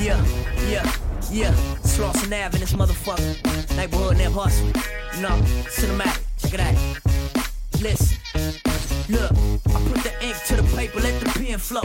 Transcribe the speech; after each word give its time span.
Yeah, 0.00 0.24
yeah, 0.70 0.90
yeah. 1.30 1.52
Slauson 1.82 2.32
Ave 2.32 2.54
in 2.56 2.60
this 2.60 2.72
motherfucker. 2.72 3.76
Neighborhood 3.76 4.16
never 4.16 4.40
hustle. 4.40 4.68
You 5.14 5.20
know, 5.20 5.36
cinematic. 5.68 6.22
Check 6.38 6.54
it 6.54 6.60
out. 6.60 7.82
Listen. 7.82 8.69
Look, 9.10 9.32
I 9.32 9.80
put 9.90 10.04
the 10.04 10.12
ink 10.22 10.36
to 10.46 10.56
the 10.56 10.76
paper, 10.76 11.00
let 11.00 11.18
the 11.18 11.26
pen 11.30 11.58
flow. 11.58 11.82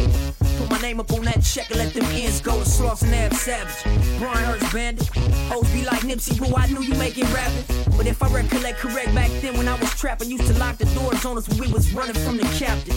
Put 0.59 0.69
my 0.69 0.79
name 0.79 0.99
up 0.99 1.11
on 1.11 1.23
that 1.25 1.41
check 1.41 1.71
and 1.71 1.79
let 1.79 1.91
them 1.91 2.05
ends 2.11 2.39
go. 2.39 2.51
Slauson 2.61 3.09
Ave 3.09 3.35
Savage. 3.35 4.19
Brian 4.19 4.45
Hurts 4.45 4.71
Bandit. 4.71 5.07
Hoes 5.49 5.67
be 5.71 5.83
like 5.83 6.01
Nipsey, 6.01 6.37
boo, 6.37 6.55
I 6.55 6.67
knew 6.67 6.83
you 6.83 6.93
making 6.95 7.25
rapping. 7.33 7.65
But 7.97 8.05
if 8.05 8.21
I 8.21 8.29
recollect 8.29 8.77
correct 8.77 9.15
back 9.15 9.31
then 9.41 9.57
when 9.57 9.67
I 9.67 9.73
was 9.79 9.89
trapping, 9.95 10.29
used 10.29 10.45
to 10.45 10.53
lock 10.59 10.77
the 10.77 10.85
doors 10.93 11.25
on 11.25 11.35
us 11.35 11.49
when 11.49 11.57
we 11.61 11.73
was 11.73 11.91
running 11.93 12.13
from 12.13 12.37
the 12.37 12.43
captain. 12.59 12.93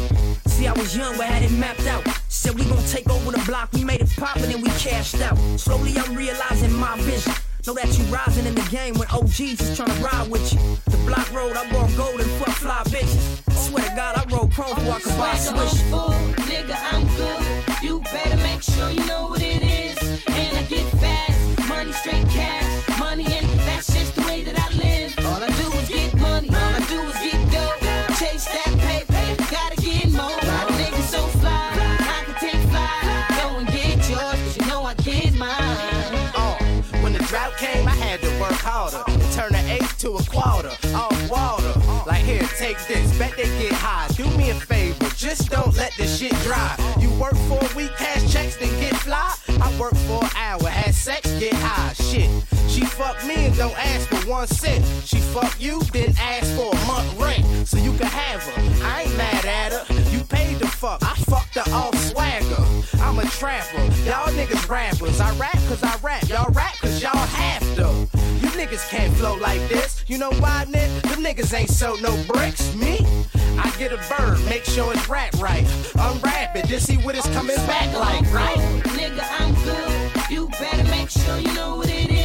See, 0.46 0.66
I 0.66 0.72
was 0.72 0.94
young, 0.94 1.16
but 1.16 1.26
had 1.26 1.42
it 1.42 1.52
mapped 1.52 1.86
out. 1.86 2.06
Said 2.28 2.54
we 2.54 2.64
gon' 2.66 2.84
take 2.84 3.08
over 3.08 3.32
the 3.32 3.42
block, 3.46 3.72
we 3.72 3.82
made 3.82 4.02
it 4.02 4.10
pop 4.14 4.36
and 4.36 4.52
then 4.52 4.60
we 4.60 4.68
cashed 4.70 5.22
out. 5.22 5.38
Slowly 5.58 5.96
I'm 5.96 6.14
realizing 6.14 6.74
my 6.74 6.98
vision. 7.00 7.32
Know 7.68 7.74
that 7.74 7.98
you 7.98 8.04
rising 8.06 8.46
in 8.46 8.54
the 8.54 8.66
game 8.70 8.94
when 8.94 9.06
OGs 9.08 9.60
is 9.60 9.76
trying 9.76 9.90
to 9.94 10.02
ride 10.02 10.30
with 10.30 10.54
you. 10.54 10.58
The 10.86 10.96
block 11.04 11.30
road, 11.34 11.54
I 11.54 11.70
bought 11.70 11.94
gold 11.98 12.18
and 12.18 12.30
fuck 12.40 12.54
fly 12.56 12.80
bitches. 12.84 13.42
I 13.46 13.52
swear 13.52 13.84
to 13.84 13.94
God, 13.94 14.16
I 14.16 14.24
roll 14.34 14.48
chrome 14.48 14.74
before 14.74 14.94
I 14.94 15.00
could 15.00 15.18
buy 15.18 15.32
a 15.32 15.36
switch. 15.36 15.82
Full, 15.90 16.16
nigga, 16.48 16.76
I'm 16.90 17.04
good. 17.18 17.84
You 17.84 18.00
better 18.00 18.38
make 18.38 18.62
sure 18.62 18.88
you 18.88 19.04
know 19.04 19.26
what 19.28 19.42
it 19.42 19.62
is. 19.62 19.98
And 20.28 20.56
I 20.56 20.62
get 20.62 20.86
fast, 20.96 21.68
money 21.68 21.92
straight 21.92 22.26
cash, 22.30 22.98
money 22.98 23.26
and 23.26 23.46
that's 23.68 23.92
just 23.92 24.14
the 24.14 24.22
way 24.22 24.44
that 24.44 24.58
I 24.58 24.68
live. 24.72 25.12
All 25.26 25.42
I 25.42 25.48
do 25.48 25.68
is 25.76 25.88
get 25.90 26.14
money, 26.14 26.48
to 39.98 40.12
a 40.12 40.22
quarter, 40.24 40.70
off 40.94 41.30
water. 41.30 41.72
Like 42.06 42.22
here, 42.22 42.46
take 42.56 42.78
this, 42.86 43.18
bet 43.18 43.36
they 43.36 43.46
get 43.58 43.72
high. 43.72 44.06
Do 44.14 44.24
me 44.36 44.50
a 44.50 44.54
favor, 44.54 45.08
just 45.16 45.50
don't 45.50 45.76
let 45.76 45.92
the 45.96 46.06
shit 46.06 46.32
dry. 46.42 46.76
You 47.00 47.10
work 47.18 47.34
for 47.48 47.58
a 47.58 47.76
week, 47.76 47.90
cash 47.96 48.32
checks, 48.32 48.56
then 48.56 48.70
get 48.80 48.94
fly. 48.96 49.34
I 49.60 49.76
work 49.78 49.96
for 50.06 50.22
an 50.24 50.30
hour, 50.36 50.68
had 50.68 50.94
sex, 50.94 51.28
get 51.40 51.52
high. 51.54 51.92
Shit, 51.94 52.30
she 52.68 52.82
fuck 52.84 53.24
me 53.26 53.46
and 53.46 53.56
don't 53.56 53.76
ask 53.76 54.08
for 54.08 54.30
one 54.30 54.46
cent. 54.46 54.84
She 55.04 55.18
fuck 55.18 55.52
you, 55.60 55.80
then 55.92 56.14
ask 56.20 56.46
for 56.54 56.72
a 56.72 56.86
month 56.86 57.18
rent, 57.18 57.66
so 57.66 57.76
you 57.78 57.92
can 57.94 58.06
have 58.06 58.42
her. 58.42 58.86
I 58.86 59.02
ain't 59.02 59.16
mad 59.16 59.44
at 59.44 59.72
her. 59.72 60.10
You 60.10 60.22
paid 60.24 60.60
the 60.60 60.68
fuck, 60.68 61.02
I 61.02 61.16
fucked 61.26 61.56
her 61.56 61.74
off 61.74 61.94
swagger. 61.96 62.62
I'm 63.02 63.18
a 63.18 63.24
trapper, 63.24 63.82
y'all 64.06 64.30
niggas 64.32 64.68
rappers. 64.68 65.18
I 65.20 65.34
rap 65.38 65.58
cause 65.66 65.82
I 65.82 65.96
rap, 66.02 66.22
y'all 66.28 66.52
rap 66.52 66.76
cause 66.76 67.02
y'all 67.02 67.16
have 67.16 67.76
to. 67.76 68.17
Niggas 68.58 68.88
can't 68.90 69.14
flow 69.14 69.36
like 69.36 69.60
this. 69.68 70.04
You 70.08 70.18
know 70.18 70.32
why, 70.40 70.64
Nick? 70.64 70.90
Them 71.02 71.22
niggas 71.22 71.56
ain't 71.56 71.70
so 71.70 71.94
no 72.02 72.20
bricks. 72.24 72.74
Me? 72.74 72.98
I 73.56 73.72
get 73.78 73.92
a 73.92 74.00
bird, 74.12 74.44
make 74.46 74.64
sure 74.64 74.92
it's 74.92 75.08
rap 75.08 75.32
right. 75.34 75.64
Unwrap 75.94 76.56
it, 76.56 76.66
just 76.66 76.86
see 76.86 76.96
what 76.96 77.14
it's 77.14 77.28
coming 77.28 77.54
back 77.54 77.94
like, 77.94 78.32
right? 78.34 78.58
Nigga, 78.98 79.24
I'm 79.38 79.54
good. 79.62 80.28
You 80.28 80.48
better 80.48 80.82
make 80.90 81.08
sure 81.08 81.38
you 81.38 81.54
know 81.54 81.76
what 81.76 81.88
it 81.88 82.10
is. 82.10 82.17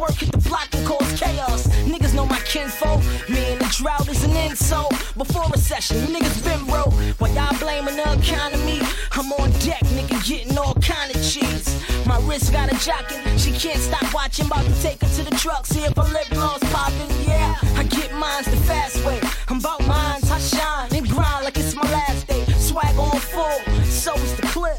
Twerk, 0.00 0.18
hit 0.18 0.32
the 0.32 0.38
block 0.48 0.68
and 0.72 0.86
cause 0.86 1.20
chaos. 1.20 1.66
Niggas 1.84 2.14
know 2.14 2.26
my 2.26 2.38
kinfolk. 2.40 3.00
Me 3.28 3.52
and 3.52 3.60
the 3.60 3.68
drought 3.76 4.08
is 4.08 4.24
an 4.24 4.36
insult. 4.36 4.90
Before 5.16 5.44
recession, 5.50 5.96
niggas 6.14 6.42
been 6.44 6.64
broke. 6.66 6.92
While 7.20 7.32
y'all 7.32 7.56
blaming 7.58 7.96
the 7.96 8.08
economy, 8.12 8.80
I'm 9.12 9.32
on 9.32 9.50
deck, 9.60 9.82
nigga, 9.96 10.16
getting 10.26 10.56
all 10.58 10.74
kind 10.74 11.14
of 11.14 11.22
cheese. 11.22 11.68
My 12.06 12.18
wrist 12.26 12.52
got 12.52 12.72
a 12.72 12.76
jockin', 12.76 13.38
she 13.38 13.52
can't 13.52 13.80
stop 13.80 14.12
watching. 14.14 14.46
About 14.46 14.64
to 14.64 14.82
take 14.82 15.00
her 15.02 15.08
to 15.16 15.30
the 15.30 15.36
truck, 15.36 15.66
see 15.66 15.84
if 15.84 15.94
her 15.96 16.08
lip 16.14 16.28
gloss 16.30 16.60
poppin'. 16.72 17.10
Yeah, 17.26 17.56
I 17.76 17.84
get 17.84 18.12
mines 18.14 18.46
the 18.46 18.56
fast 18.68 19.04
way. 19.04 19.20
I'm 19.48 19.58
about 19.58 19.86
mines, 19.86 20.30
I 20.30 20.38
shine 20.38 20.94
and 20.96 21.08
grind 21.08 21.44
like 21.44 21.58
it's 21.58 21.74
my 21.74 21.88
last 21.92 22.26
day. 22.26 22.44
Swag 22.54 22.96
on 22.96 23.18
full, 23.18 23.60
so 23.84 24.14
is 24.14 24.36
the 24.36 24.46
clip. 24.54 24.78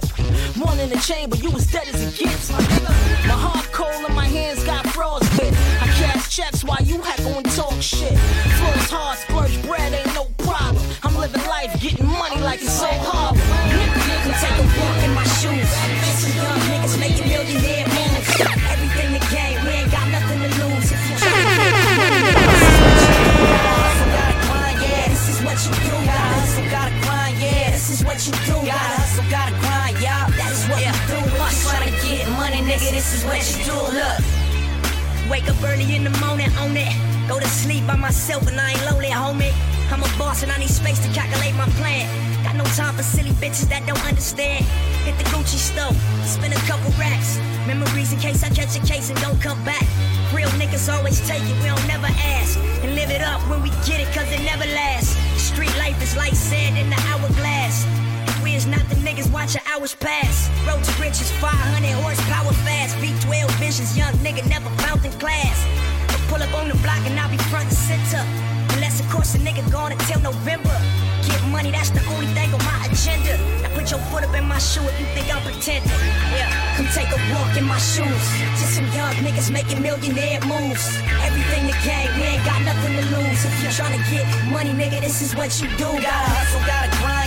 One 0.57 0.79
in 0.79 0.89
the 0.89 0.99
chamber, 0.99 1.38
you 1.38 1.49
as 1.51 1.67
dead 1.71 1.88
as 1.88 2.01
it 2.01 2.17
gets, 2.17 2.51
my 2.51 2.59
nigga. 2.59 3.27
My 3.27 3.50
checks 6.41 6.63
while 6.63 6.81
you 6.84 7.00
hack 7.02 7.19
on 7.35 7.44
talk 7.44 7.81
shit. 7.81 8.18
Flows 8.57 8.90
hard, 8.90 9.18
splurge 9.18 9.62
bread, 9.63 9.94
ain't 9.94 10.13
no 10.13 10.25
problem. 10.44 10.84
I'm 11.03 11.16
living 11.16 11.46
life, 11.47 11.72
getting 11.79 12.06
money 12.06 12.40
like 12.41 12.62
it's 12.62 12.74
so 12.74 12.88
hard. 12.90 13.38
Nigga, 13.38 14.34
take 14.41 14.57
a 14.57 14.66
walk 14.80 14.97
in 15.06 15.13
my 15.13 15.25
shoes. 15.38 15.69
Some 16.18 16.34
young 16.34 16.59
niggas 16.72 16.97
making 17.00 17.28
millionaire 17.30 17.88
moves. 17.94 18.30
Everything 18.74 19.09
the 19.13 19.22
game, 19.30 19.57
we 19.66 19.72
ain't 19.81 19.91
got 19.91 20.07
nothing 20.09 20.40
to 20.41 20.50
lose. 20.62 20.90
If 20.90 21.01
you 21.09 21.16
try 21.22 21.30
to 21.30 21.46
get 21.46 21.78
money, 22.01 22.22
gotta 24.18 24.38
grind, 24.50 24.78
yeah, 24.81 25.06
this 25.13 25.25
is 25.30 25.40
what 25.46 25.57
you 25.62 25.72
do. 25.78 25.94
Gotta 26.09 26.25
hustle, 26.41 26.68
gotta 26.74 26.94
grind, 27.06 27.35
yeah, 27.38 27.69
this 27.69 27.88
is 27.94 28.01
what 28.03 28.18
you 28.25 28.34
do. 28.50 28.56
Gotta 28.66 28.94
hustle, 28.97 29.28
gotta 29.30 29.53
grind, 29.62 29.96
y'all, 30.01 30.25
that's 30.34 30.62
what 30.69 30.81
you 30.81 30.96
do. 31.06 31.18
If 31.22 31.38
you 31.38 31.69
tryna 31.69 31.91
get 32.01 32.25
money, 32.34 32.62
nigga, 32.66 32.90
this 32.97 33.13
is 33.13 33.22
what 33.25 33.41
you 33.46 33.57
do. 33.62 33.78
Look. 33.94 34.41
Wake 35.31 35.47
up 35.47 35.64
early 35.64 35.96
in 35.96 36.03
the 36.03 36.09
morning, 36.19 36.52
own 36.59 36.75
it. 36.75 36.92
Go 37.30 37.40
to 37.40 37.47
sleep 37.47 37.88
by 37.88 37.96
myself 37.96 38.46
and 38.50 38.59
I 38.59 38.72
ain't 38.72 38.84
lonely, 38.84 39.08
homie. 39.08 39.53
I'm 39.90 40.03
a 40.03 40.18
boss 40.19 40.44
and 40.44 40.52
I 40.52 40.58
need 40.58 40.69
space 40.69 41.00
to 41.08 41.09
calculate 41.14 41.56
my 41.56 41.69
plan. 41.80 42.03
Got 42.44 42.58
no 42.58 42.66
time 42.75 42.96
for 42.96 43.03
silly 43.03 43.31
bitches 43.40 43.69
that 43.69 43.88
don't 43.88 44.06
understand. 44.06 44.66
Hit 45.08 45.18
the 45.18 45.24
Gucci 45.31 45.56
store, 45.56 45.96
spend 46.28 46.52
a 46.52 46.59
couple 46.68 46.92
racks. 47.00 47.40
Memories 47.66 48.12
in 48.12 48.19
case 48.19 48.44
I 48.44 48.50
catch 48.50 48.75
a 48.75 48.84
case 48.86 49.09
and 49.09 49.18
don't 49.22 49.40
come 49.40 49.64
back. 49.64 49.88
Real 50.36 50.52
niggas 50.59 50.92
always 50.92 51.25
take 51.25 51.44
it, 51.44 51.56
we 51.63 51.68
don't 51.72 51.88
never 51.88 52.12
ask. 52.12 52.59
And 52.84 52.94
live 52.94 53.09
it 53.09 53.22
up 53.22 53.40
when 53.48 53.63
we 53.63 53.69
get 53.88 54.03
it, 54.03 54.12
cause 54.12 54.28
it 54.36 54.44
never 54.44 54.66
lasts. 54.75 55.16
Street 55.40 55.72
life 55.78 55.96
is 56.03 56.13
like 56.18 56.36
sand 56.36 56.78
in 56.78 56.90
the 56.90 57.00
hourglass. 57.08 57.88
We 58.44 58.56
is 58.56 58.68
not 58.68 58.84
the 58.90 58.96
niggas 59.00 59.31
watching 59.31 59.60
hours 59.71 59.95
pass. 59.95 60.49
Road 60.67 60.83
to 60.83 60.91
riches, 61.01 61.31
500 61.39 61.47
horsepower 62.03 62.51
fast. 62.67 62.95
V12 62.99 63.47
visions, 63.59 63.97
young 63.97 64.11
nigga 64.19 64.43
never 64.49 64.69
found 64.83 65.05
in 65.05 65.11
class. 65.19 65.55
I 66.11 66.19
Pull 66.27 66.43
up 66.43 66.53
on 66.59 66.67
the 66.67 66.75
block 66.83 66.99
and 67.07 67.19
I'll 67.19 67.31
be 67.31 67.37
front 67.47 67.71
and 67.71 67.79
center. 67.89 68.23
Unless, 68.75 68.99
of 68.99 69.07
course, 69.09 69.35
a 69.35 69.39
nigga 69.39 69.63
gone 69.71 69.91
until 69.91 70.19
November. 70.19 70.75
Get 71.23 71.39
money, 71.53 71.71
that's 71.71 71.91
the 71.91 72.01
only 72.11 72.27
thing 72.33 72.51
on 72.51 72.63
my 72.65 72.89
agenda. 72.89 73.37
Now 73.61 73.71
put 73.77 73.91
your 73.91 74.01
foot 74.09 74.23
up 74.25 74.33
in 74.33 74.43
my 74.43 74.57
shoe 74.57 74.81
if 74.83 74.95
you 74.99 75.05
think 75.13 75.29
I'm 75.29 75.43
pretending. 75.45 75.91
Yeah, 76.33 76.49
come 76.75 76.89
take 76.91 77.11
a 77.13 77.19
walk 77.31 77.53
in 77.55 77.63
my 77.63 77.77
shoes. 77.77 78.25
Just 78.57 78.75
some 78.75 78.89
young 78.91 79.13
niggas 79.21 79.53
making 79.53 79.81
millionaire 79.85 80.41
moves. 80.49 80.83
Everything 81.21 81.69
the 81.69 81.77
game, 81.85 82.09
we 82.17 82.25
ain't 82.33 82.43
got 82.43 82.59
nothing 82.65 82.97
to 82.97 83.05
lose. 83.13 83.39
If 83.45 83.53
you're 83.61 83.71
tryna 83.71 84.01
get 84.09 84.25
money, 84.49 84.73
nigga, 84.73 84.99
this 84.99 85.21
is 85.21 85.35
what 85.35 85.53
you 85.61 85.69
do. 85.77 85.88
Gotta 86.01 86.29
hustle, 86.33 86.65
gotta 86.65 86.89
grind, 86.97 87.20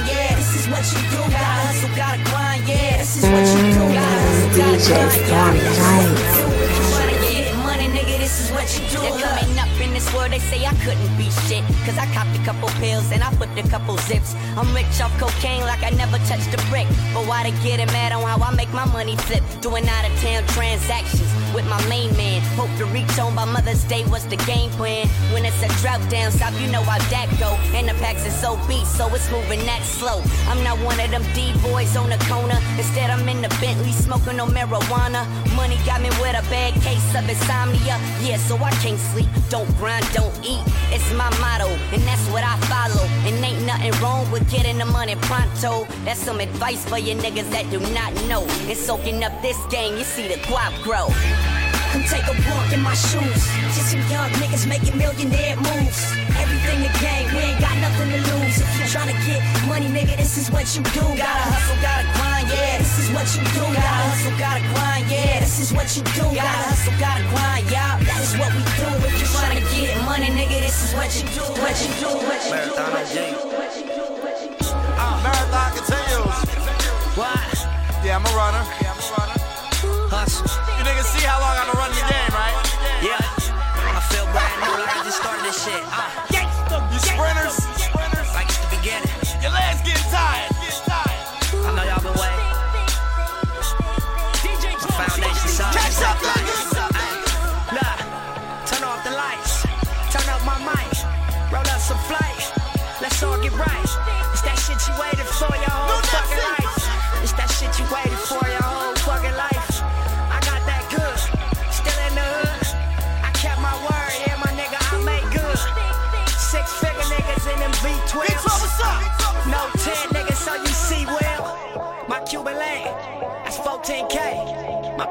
is 0.56 0.68
what 0.68 0.84
you 0.92 1.00
do. 1.10 1.18
Gotta 1.30 1.44
hustle, 1.66 1.96
gotta 1.96 2.22
grind, 2.30 2.68
yeah, 2.68 2.98
this 2.98 3.16
is 3.16 3.24
what 3.24 3.44
you 3.54 3.62
do. 3.74 3.80
Gotta 3.94 4.22
hustle, 4.22 4.50
gotta 4.54 4.78
grind, 5.26 5.58
yeah, 5.62 5.84
Nights. 5.84 6.22
If 6.54 6.70
you 6.74 6.84
tryna 6.94 7.16
get 7.22 7.56
money, 7.58 7.86
nigga, 7.88 8.18
this 8.18 8.34
is 8.40 8.50
what 8.52 8.66
you 8.74 8.82
do. 8.88 9.00
They're 9.02 9.38
coming 9.38 9.58
up 9.58 9.73
world, 10.12 10.32
they 10.32 10.38
say 10.38 10.64
I 10.64 10.74
couldn't 10.84 11.16
be 11.16 11.30
shit. 11.46 11.64
Cause 11.86 11.96
I 11.98 12.06
copped 12.12 12.36
a 12.36 12.42
couple 12.44 12.68
pills 12.80 13.10
and 13.12 13.22
I 13.22 13.30
flipped 13.32 13.58
a 13.58 13.68
couple 13.68 13.96
zips. 13.98 14.34
I'm 14.56 14.74
rich 14.74 15.00
off 15.00 15.12
cocaine 15.18 15.62
like 15.62 15.82
I 15.82 15.90
never 15.90 16.18
touched 16.26 16.52
a 16.52 16.60
brick. 16.68 16.86
But 17.14 17.26
why 17.26 17.44
they 17.44 17.54
getting 17.62 17.86
mad 17.86 18.12
on 18.12 18.22
how 18.22 18.42
I 18.42 18.54
make 18.54 18.72
my 18.72 18.86
money 18.86 19.16
flip? 19.16 19.42
Doing 19.60 19.88
out 19.88 20.04
of 20.08 20.12
town 20.20 20.42
transactions 20.48 21.30
with 21.54 21.66
my 21.68 21.80
main 21.88 22.10
man. 22.16 22.42
Hope 22.58 22.72
to 22.78 22.86
reach 22.86 23.10
home 23.12 23.36
by 23.36 23.44
Mother's 23.44 23.84
Day, 23.84 24.02
what's 24.10 24.24
the 24.24 24.36
game 24.48 24.70
plan? 24.70 25.06
When 25.32 25.44
it's 25.44 25.62
a 25.62 25.68
drought 25.80 26.02
down 26.10 26.32
south, 26.32 26.60
you 26.60 26.66
know 26.70 26.82
how 26.82 26.98
that 26.98 27.30
go. 27.38 27.54
And 27.78 27.88
the 27.88 27.94
packs 28.02 28.26
is 28.26 28.34
so 28.34 28.58
beat, 28.66 28.86
so 28.86 29.06
it's 29.14 29.30
moving 29.30 29.64
that 29.66 29.82
slow. 29.82 30.20
I'm 30.50 30.62
not 30.64 30.78
one 30.80 30.98
of 30.98 31.10
them 31.10 31.22
D-boys 31.34 31.96
on 31.96 32.10
the 32.10 32.18
corner. 32.26 32.58
Instead, 32.76 33.10
I'm 33.10 33.28
in 33.28 33.40
the 33.40 33.48
Bentley 33.60 33.92
smoking 33.92 34.36
no 34.36 34.46
marijuana. 34.46 35.22
Money 35.54 35.78
got 35.86 36.02
me 36.02 36.10
with 36.20 36.34
a 36.34 36.44
bad 36.50 36.74
case 36.82 37.14
of 37.14 37.28
insomnia. 37.28 37.96
Yeah, 38.20 38.38
so 38.38 38.56
I 38.56 38.70
can't 38.82 38.98
sleep. 38.98 39.28
Don't 39.48 39.70
grind, 39.78 39.93
don't 40.12 40.34
eat. 40.44 40.62
It's 40.90 41.12
my 41.14 41.30
motto, 41.38 41.68
and 41.92 42.02
that's 42.02 42.26
what 42.28 42.44
I 42.44 42.56
follow. 42.70 43.04
And 43.26 43.44
ain't 43.44 43.66
nothing 43.66 43.92
wrong 44.02 44.30
with 44.30 44.48
getting 44.50 44.78
the 44.78 44.86
money 44.86 45.16
pronto. 45.16 45.86
That's 46.04 46.20
some 46.20 46.40
advice 46.40 46.84
for 46.88 46.98
you 46.98 47.14
niggas 47.14 47.50
that 47.50 47.70
do 47.70 47.80
not 47.92 48.12
know. 48.28 48.42
And 48.68 48.76
soaking 48.76 49.24
up 49.24 49.32
this 49.42 49.58
game, 49.66 49.96
you 49.96 50.04
see 50.04 50.28
the 50.28 50.38
guap 50.48 50.72
grow. 50.82 51.08
Come 51.94 52.02
take 52.10 52.26
a 52.26 52.34
walk 52.50 52.72
in 52.72 52.80
my 52.82 52.94
shoes. 52.94 53.42
Just 53.70 53.92
some 53.92 54.02
young 54.10 54.30
niggas 54.42 54.66
making 54.66 54.98
millionaire 54.98 55.56
moves. 55.56 56.00
Everything 56.42 56.82
the 56.82 56.90
game, 56.98 57.30
we 57.30 57.54
ain't 57.54 57.60
got 57.60 57.76
nothing 57.78 58.10
to 58.10 58.18
lose. 58.34 58.58
If 58.58 58.70
you 58.78 58.84
tryna 58.90 59.14
get 59.22 59.40
money, 59.68 59.86
nigga, 59.86 60.16
this 60.16 60.36
is 60.36 60.50
what 60.50 60.66
you 60.74 60.82
do. 60.90 61.06
Gotta 61.14 61.46
hustle, 61.54 61.78
gotta 61.82 62.02
grind, 62.18 62.23
yeah, 62.50 62.78
this 62.78 62.94
is 62.98 63.08
what 63.14 63.26
you 63.34 63.42
do. 63.54 63.62
Gotta 63.74 64.04
hustle, 64.08 64.36
gotta 64.38 64.62
grind, 64.74 65.06
yeah, 65.10 65.40
this 65.40 65.58
is 65.60 65.72
what 65.72 65.88
you 65.96 66.02
do. 66.16 66.24
Gotta 66.34 66.60
hustle, 66.68 66.96
gotta 67.00 67.24
grind, 67.32 67.64
y'all, 67.70 67.96
that 68.02 68.20
is 68.20 68.34
what 68.36 68.50
we 68.52 68.62
do. 68.76 68.88
If 69.08 69.14
you 69.20 69.28
tryna 69.32 69.62
get 69.72 69.96
money, 70.04 70.28
nigga, 70.32 70.60
this 70.60 70.78
is 70.84 70.90
what 70.94 71.10
you 71.16 71.24
do. 71.32 71.44
What 71.60 71.76
you 71.80 71.90
do, 72.00 72.10
what 72.24 72.40
you 72.44 72.52
do, 72.52 72.84
what 72.92 73.06
you 73.08 73.24
do, 73.24 73.46
what 73.56 73.70
you 73.76 73.84
do, 73.88 74.04
what 74.20 74.36
you 74.42 74.50
do. 74.56 74.68
Ah, 75.00 75.16
Marathon 75.24 75.70
continues. 75.78 76.38
What? 77.16 77.54
Yeah, 78.04 78.18
I'm 78.18 78.26
a 78.26 78.32
runner. 78.36 78.62
Yeah, 78.82 78.92
I'm 78.92 79.00
a 79.00 79.06
runner. 79.16 79.38
Hustle. 80.10 80.44
You 80.78 80.82
niggas 80.84 81.08
see 81.16 81.24
how 81.24 81.40
long 81.40 81.56
I've 81.56 81.68
been 81.70 81.78
running 81.80 82.13
up. 101.02 101.52
Roll 101.52 101.62
up 101.62 101.80
some 101.80 101.98
flight. 101.98 102.52
Let's 103.00 103.22
all 103.22 103.40
get 103.42 103.52
right. 103.52 103.90
It's 104.32 104.42
that 104.42 104.58
shit 104.58 104.78
you 104.86 104.94
waited 105.00 105.26
for 105.26 105.54
your 105.56 105.70
whole 105.70 105.88
No, 105.88 106.02
fucking 106.02 106.38
life. 106.38 106.63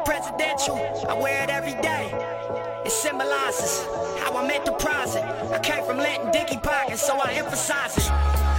Presidential, 0.05 0.77
I 1.07 1.13
wear 1.15 1.44
it 1.44 1.50
every 1.50 1.75
day. 1.81 2.11
It 2.85 2.91
symbolizes 2.91 3.83
how 4.19 4.35
I'm 4.35 4.51
enterprising. 4.51 5.23
I 5.23 5.59
came 5.59 5.83
from 5.85 5.97
Latin 5.97 6.31
Dicky 6.31 6.57
pockets, 6.57 7.01
so 7.01 7.15
I 7.19 7.33
emphasize 7.33 7.95
it. 7.97 8.07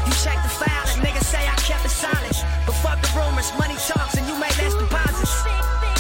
You 0.09 0.13
check 0.25 0.41
the 0.43 0.49
file 0.49 0.89
and 0.93 1.05
niggas 1.05 1.25
say 1.29 1.45
I 1.45 1.57
kept 1.61 1.85
it 1.85 1.93
silent. 1.93 2.37
But 2.67 2.77
fuck 2.81 3.01
the 3.01 3.13
rumors, 3.13 3.53
money 3.61 3.77
talks 3.77 4.17
and 4.17 4.25
you 4.27 4.35
made 4.41 4.57
less 4.57 4.75
deposits. 4.75 5.45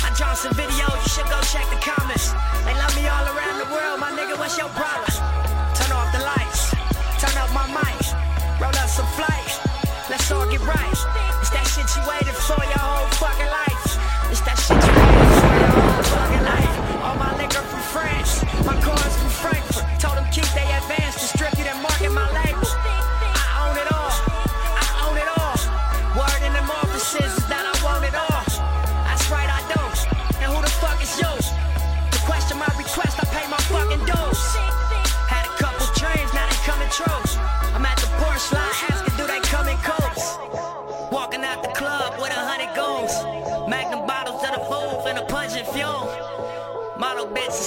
I 0.00 0.12
draw 0.16 0.32
some 0.34 0.52
videos, 0.56 0.96
you 1.04 1.10
should 1.12 1.28
go 1.28 1.40
check 1.52 1.68
the 1.68 1.80
comments. 1.80 2.32
They 2.64 2.74
love 2.80 2.94
me 2.96 3.04
all 3.08 3.24
around 3.28 3.56
the 3.60 3.68
world, 3.68 4.00
my 4.00 4.10
nigga, 4.16 4.36
what's 4.40 4.56
your 4.56 4.72
problem? 4.72 5.12
Turn 5.76 5.92
off 5.92 6.08
the 6.12 6.24
lights, 6.24 6.72
turn 7.20 7.36
up 7.36 7.52
my 7.52 7.68
mic, 7.68 8.00
roll 8.60 8.72
up 8.72 8.88
some 8.88 9.08
flight. 9.12 9.52
Let's 10.08 10.30
all 10.32 10.48
get 10.48 10.60
right. 10.60 10.98
It's 11.40 11.50
that 11.52 11.64
shit 11.64 11.88
you 11.96 12.02
waited 12.08 12.36
for 12.44 12.60
your 12.60 12.93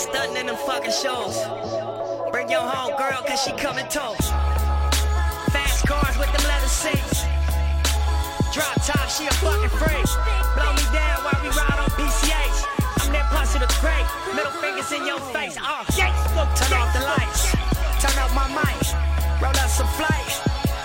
stunting 0.10 0.38
in 0.38 0.46
them 0.48 0.56
fucking 0.56 0.92
shows. 0.92 1.36
Bring 2.32 2.50
your 2.50 2.64
home 2.64 2.96
girl, 2.96 3.20
cause 3.28 3.44
she 3.44 3.52
coming 3.60 3.88
too. 3.92 4.14
Fast 5.52 5.88
cars 5.88 6.16
with 6.18 6.32
them 6.32 6.44
leather 6.48 6.72
seats. 6.72 7.28
Drop 8.56 8.76
top, 8.88 9.08
she 9.12 9.28
a 9.28 9.34
fucking 9.44 9.74
freak. 9.76 10.08
Blow 10.56 10.72
me 10.74 10.86
down 10.96 11.18
while 11.28 11.40
we 11.44 11.50
ride 11.52 11.80
on 11.80 11.92
PCH. 12.00 12.58
I'm 13.04 13.12
that 13.12 13.28
pussy 13.32 13.60
the 13.60 13.70
great. 13.84 14.08
Middle 14.36 14.56
fingers 14.64 14.92
in 14.92 15.06
your 15.06 15.20
face. 15.36 15.58
Uh, 15.60 15.84
yeah. 16.00 16.16
turn 16.56 16.72
off 16.80 16.90
the 16.96 17.04
lights. 17.04 17.52
Turn 18.00 18.16
up 18.24 18.32
my 18.34 18.48
mic. 18.48 18.80
Roll 19.42 19.56
up 19.56 19.70
some 19.70 19.88
flight. 20.00 20.32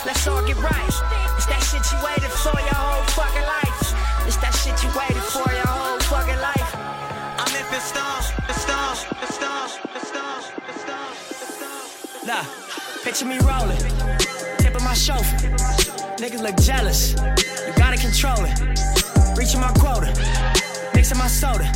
Let's 0.05 0.27
all 0.27 0.43
get 0.45 0.59
right. 0.59 0.95
It's 1.39 1.47
that 1.47 1.63
shit 1.63 1.85
you 1.91 1.99
waited 2.03 2.33
for 2.43 2.59
your 2.59 2.75
whole 2.75 3.07
fucking 3.15 3.47
life. 3.47 3.95
It's 4.27 4.37
that 4.39 4.55
shit 4.55 4.77
you 4.83 4.91
waited 4.99 5.23
for 5.31 5.49
your 5.53 5.72
picture 13.13 13.27
me 13.27 13.39
rolling. 13.41 13.77
Tip 14.57 14.75
of 14.75 14.83
my 14.83 14.95
chauffeur. 14.95 15.37
Niggas 16.17 16.41
look 16.41 16.57
jealous. 16.57 17.13
You 17.13 17.73
gotta 17.77 17.99
control 17.99 18.41
it. 18.41 18.57
Reaching 19.37 19.61
my 19.61 19.71
quota. 19.77 20.09
Mixing 20.95 21.19
my 21.19 21.27
soda. 21.27 21.71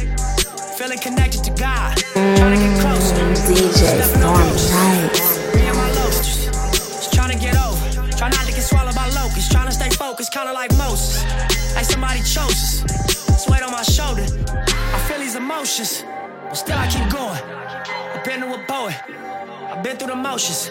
Feeling 0.78 0.98
connected 0.98 1.44
to 1.44 1.50
God. 1.50 1.98
Trying 2.14 2.56
to 2.56 2.64
get 2.64 2.80
closer. 2.80 3.14
DJ 3.52 3.68
Stepping 3.68 4.16
Storm 4.16 4.40
roaches. 4.48 5.54
Me 5.54 5.60
and 5.68 5.76
my 5.76 5.90
loasters. 6.00 6.46
Just 7.04 7.12
trying 7.12 7.32
to 7.36 7.38
get 7.38 7.54
over. 7.54 7.84
Try 8.16 8.30
not 8.30 8.46
to 8.46 8.52
get 8.52 8.62
swallowed 8.62 8.94
by 8.94 9.06
locusts. 9.08 9.50
Trying 9.50 9.66
to 9.66 9.72
stay 9.72 9.90
focused, 9.90 10.32
kinda 10.32 10.54
like 10.54 10.74
Moses. 10.78 11.22
Like 11.74 11.84
somebody 11.84 12.20
chose 12.20 12.56
us. 12.64 13.46
Weight 13.50 13.62
on 13.62 13.72
my 13.72 13.82
shoulder. 13.82 14.24
I 14.24 14.98
feel 15.06 15.18
these 15.18 15.36
emotions. 15.36 16.02
But 16.48 16.56
still 16.56 16.78
I 16.78 16.86
keep 16.88 17.10
going. 17.10 17.42
I've 18.14 18.24
been 18.24 18.40
to 18.40 18.54
a 18.54 18.64
poet. 18.66 18.96
I've 19.76 19.82
been 19.82 19.98
through 19.98 20.08
the 20.08 20.16
motions. 20.16 20.70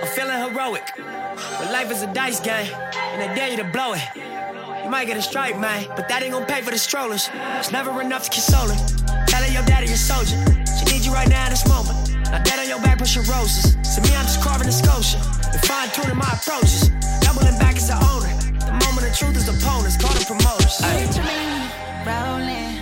I'm 0.00 0.08
feeling 0.16 0.40
heroic. 0.40 0.90
But 0.96 1.70
life 1.70 1.92
is 1.92 2.02
a 2.02 2.10
dice 2.14 2.40
game. 2.40 2.72
And 3.12 3.20
they 3.20 3.34
dare 3.36 3.50
you 3.50 3.58
to 3.58 3.64
blow 3.64 3.92
it. 3.92 4.00
You 4.16 4.88
might 4.88 5.04
get 5.04 5.18
a 5.18 5.22
strike, 5.22 5.60
man, 5.60 5.84
but 5.94 6.08
that 6.08 6.22
ain't 6.22 6.32
gonna 6.32 6.46
pay 6.46 6.62
for 6.62 6.70
the 6.70 6.78
strollers. 6.78 7.28
It's 7.60 7.70
never 7.70 8.00
enough 8.00 8.24
to 8.24 8.30
console 8.30 8.68
her. 8.72 9.26
Tell 9.26 9.42
her 9.44 9.52
your 9.52 9.64
daddy 9.66 9.92
a 9.92 9.96
soldier. 9.98 10.40
She 10.64 10.84
need 10.88 11.04
you 11.04 11.12
right 11.12 11.28
now 11.28 11.44
in 11.44 11.50
this 11.50 11.68
moment. 11.68 11.92
Now 12.32 12.42
dead 12.42 12.58
on 12.58 12.68
your 12.68 12.80
back, 12.80 12.96
pushing 12.96 13.22
roses. 13.28 13.76
To 13.94 14.00
me, 14.00 14.16
I'm 14.16 14.24
just 14.24 14.40
carving 14.40 14.68
a 14.68 14.72
sculpture 14.72 15.20
and 15.52 15.60
fine 15.68 15.90
tuning 15.92 16.16
my 16.16 16.32
approaches. 16.32 16.88
Doubling 17.20 17.58
back 17.60 17.76
as 17.76 17.92
the 17.92 18.00
owner. 18.00 18.32
The 18.64 18.72
moment 18.80 19.04
of 19.04 19.12
truth 19.12 19.36
is 19.36 19.44
opponents, 19.44 20.00
call 20.00 20.16
them 20.16 20.24
promoters. 20.24 20.80
Picture 20.80 21.20
me 21.20 21.68
rolling 22.08 22.80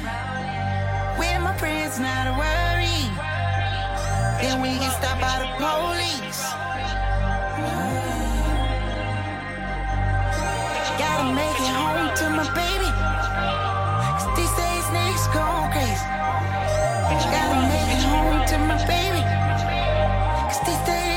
with 1.19 1.43
my 1.43 1.57
friends, 1.59 1.99
not 1.99 2.31
a 2.31 2.39
worry. 2.39 3.16
Then 4.41 4.61
we 4.61 4.69
get 4.79 4.93
stopped 4.93 5.21
by 5.21 5.35
the 5.43 5.49
police. 5.57 6.43
Gotta 11.01 11.33
make 11.33 11.59
it 11.67 11.73
home 11.81 12.09
to 12.21 12.27
my 12.39 12.47
baby. 12.61 12.91
'Cause 14.13 14.29
these 14.37 14.55
days 14.61 14.87
niggas 14.97 15.27
going 15.33 15.71
crazy. 15.73 16.07
Gotta 17.35 17.59
make 17.73 17.91
it 17.97 18.05
home 18.13 18.41
to 18.51 18.57
my 18.71 18.79
baby. 18.87 19.23
'Cause 20.47 20.61
these 20.67 20.83
days 20.93 21.16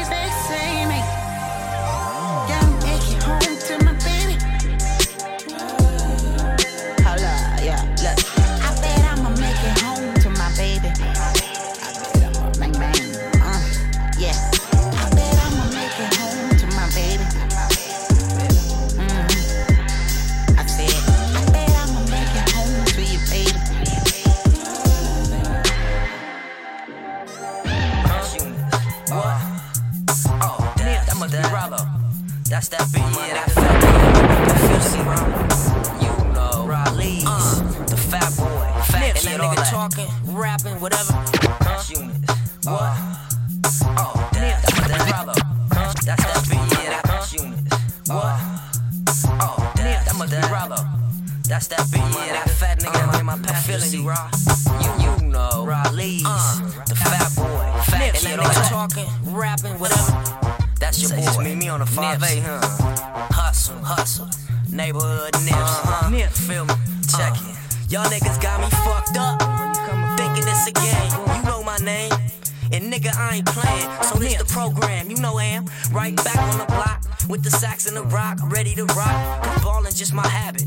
rock. 78.96 79.64
Ballin' 79.64 79.94
just 79.94 80.14
my 80.14 80.28
habit. 80.28 80.64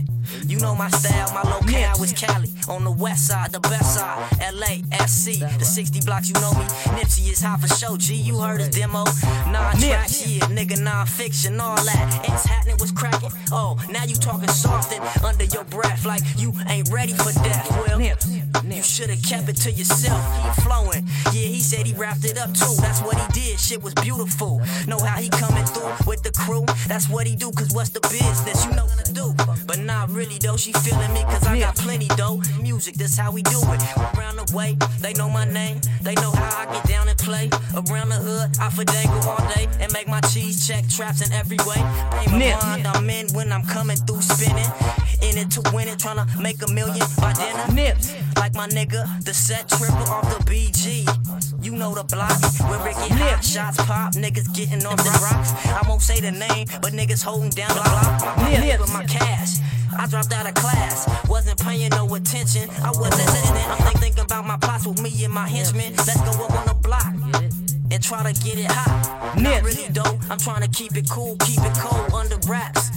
You 0.47 0.59
know 0.59 0.75
my 0.75 0.89
style, 0.89 1.33
my 1.35 1.43
locale 1.51 1.99
was 1.99 2.13
Cali. 2.13 2.51
On 2.69 2.85
the 2.85 2.91
west 2.91 3.27
side, 3.27 3.53
the 3.53 3.61
best 3.61 3.95
side. 3.97 4.19
LA, 4.55 4.83
SC, 5.07 5.41
the 5.59 5.65
60 5.65 6.01
blocks, 6.01 6.29
you 6.29 6.35
know 6.35 6.53
me. 6.53 6.65
Nipsey 6.97 7.31
is 7.31 7.43
hot 7.43 7.61
for 7.61 7.69
show. 7.69 7.97
G, 7.97 8.15
you 8.15 8.39
heard 8.39 8.61
his 8.61 8.69
demo. 8.71 9.05
Non 9.51 9.77
tracks, 9.77 10.27
yeah, 10.27 10.47
nigga, 10.47 10.81
non 10.81 11.07
fiction, 11.07 11.61
all 11.61 11.77
that. 11.77 12.29
X 12.29 12.47
happening 12.47 12.77
was 12.81 12.93
cracking. 12.93 13.31
Oh, 13.51 13.79
now 13.91 14.05
you 14.05 14.15
talking 14.15 14.49
soft 14.49 14.93
and 14.93 15.25
under 15.25 15.45
your 15.45 15.65
breath 15.65 16.05
like 16.05 16.23
you 16.37 16.53
ain't 16.69 16.91
ready 16.91 17.13
for 17.13 17.33
death. 17.43 17.71
Well, 17.87 18.01
you 18.83 18.83
should've 18.83 19.23
kept 19.23 19.49
it 19.49 19.57
to 19.57 19.71
yourself. 19.71 20.21
Keep 20.43 20.65
flowing. 20.65 21.05
Yeah, 21.27 21.49
he 21.49 21.61
said 21.61 21.87
he 21.87 21.95
wrapped 21.95 22.25
it 22.25 22.37
up 22.37 22.53
too. 22.53 22.75
That's 22.81 23.01
what 23.01 23.17
he 23.17 23.41
did. 23.41 23.61
Shit 23.61 23.83
was 23.83 23.95
beautiful. 23.95 24.61
Know 24.89 24.99
how 24.99 25.21
he 25.21 25.29
coming 25.29 25.65
through 25.65 25.93
with 26.07 26.23
the 26.23 26.33
crew? 26.33 26.65
That's 26.89 27.09
what 27.09 27.27
he 27.27 27.37
do, 27.37 27.53
cause 27.53 27.71
what's 27.73 27.91
the 27.91 28.01
business? 28.01 28.65
You 28.67 28.73
know 28.73 28.85
what 28.85 29.05
to 29.05 29.13
do. 29.13 29.35
But 29.67 29.79
not 29.79 30.11
really 30.13 30.39
though, 30.39 30.57
she 30.57 30.73
feeling 30.73 31.13
me 31.13 31.23
cause 31.23 31.47
I 31.47 31.59
got 31.59 31.77
plenty 31.77 32.09
though. 32.17 32.41
Music, 32.61 32.95
that's 32.95 33.17
how 33.17 33.33
we 33.33 33.43
do 33.43 33.59
it. 33.59 33.83
Around 34.17 34.37
the 34.37 34.53
way, 34.55 34.77
they 35.01 35.13
know 35.15 35.29
my 35.29 35.45
name. 35.45 35.81
They 36.03 36.15
know 36.15 36.31
how 36.31 36.63
I 36.63 36.73
get 36.73 36.85
down 36.87 37.09
and 37.09 37.19
play. 37.19 37.51
Around 37.75 38.11
the 38.11 38.17
hood, 38.17 38.51
I 38.61 38.69
fandangle 38.69 39.25
all 39.27 39.55
day 39.55 39.69
and 39.81 39.93
make 39.93 40.09
my 40.09 40.21
cheese 40.21 40.67
check 40.67 40.89
traps 40.89 41.27
in 41.27 41.33
every 41.33 41.59
way. 41.67 41.81
My 42.31 42.39
Nip. 42.39 42.63
mind, 42.63 42.87
I'm 42.87 43.09
in 43.11 43.29
when 43.33 43.53
I'm 43.53 43.65
coming 43.65 43.97
through 43.97 44.23
spinning. 44.23 44.71
In 45.23 45.39
it 45.39 45.51
to 45.53 45.63
win 45.73 45.89
it, 45.89 45.99
tryna 45.99 46.27
make 46.41 46.63
a 46.63 46.71
million 46.73 47.07
by 47.19 47.33
dinner. 47.33 47.73
Nips. 47.73 48.15
Like 48.37 48.55
my 48.55 48.69
nigga, 48.69 49.07
the 49.25 49.33
set 49.33 49.69
triple 49.69 50.09
off 50.11 50.29
the 50.29 50.45
BG. 50.45 51.07
You 51.63 51.73
know 51.73 51.95
the 51.95 52.05
block 52.05 52.39
where 52.69 52.89
it 52.89 52.97
get 53.09 53.19
hot, 53.19 53.45
shots 53.45 53.77
pop, 53.87 54.15
niggas 54.15 54.53
getting 54.55 54.85
off 54.85 54.97
the 54.97 55.15
rocks. 55.23 55.53
I 55.67 55.81
won't 55.89 56.03
say 56.03 56.21
the 56.21 56.33
name, 56.33 56.67
but 56.83 56.93
niggas 56.93 57.23
holding 57.23 57.51
down 57.51 57.69
the 57.69 57.83
block. 57.83 58.37
My 58.37 58.51
nigga 58.51 58.81
with 58.81 58.93
my 58.93 59.05
cash. 59.05 59.59
I 59.99 60.07
dropped 60.09 60.33
out 60.33 60.47
of 60.49 60.55
class, 60.55 61.07
wasn't 61.29 61.61
paying 61.61 61.91
no 61.91 62.13
attention. 62.15 62.69
I 62.83 62.89
wasn't 62.91 63.27
listening. 63.31 63.65
I'm 63.69 63.77
think- 63.79 63.99
thinking 64.01 64.25
about 64.25 64.47
my 64.47 64.57
plots 64.57 64.87
with 64.87 65.01
me 65.01 65.25
and 65.25 65.33
my 65.33 65.47
henchmen. 65.49 65.95
Let's 65.97 66.21
go 66.23 66.31
up 66.45 66.51
on 66.53 66.67
the 66.67 66.75
block 66.75 67.13
and 67.91 68.03
try 68.03 68.23
to 68.33 68.41
get 68.45 68.59
it 68.59 68.71
hot. 68.71 69.37
Not 69.39 69.63
really 69.63 69.89
though. 69.89 70.19
I'm 70.31 70.39
trying 70.39 70.63
to 70.63 70.69
keep 70.69 70.97
it 70.97 71.09
cool, 71.11 71.37
keep 71.41 71.61
it 71.61 71.75
cold 71.77 72.13
under 72.13 72.37
wraps. 72.49 72.91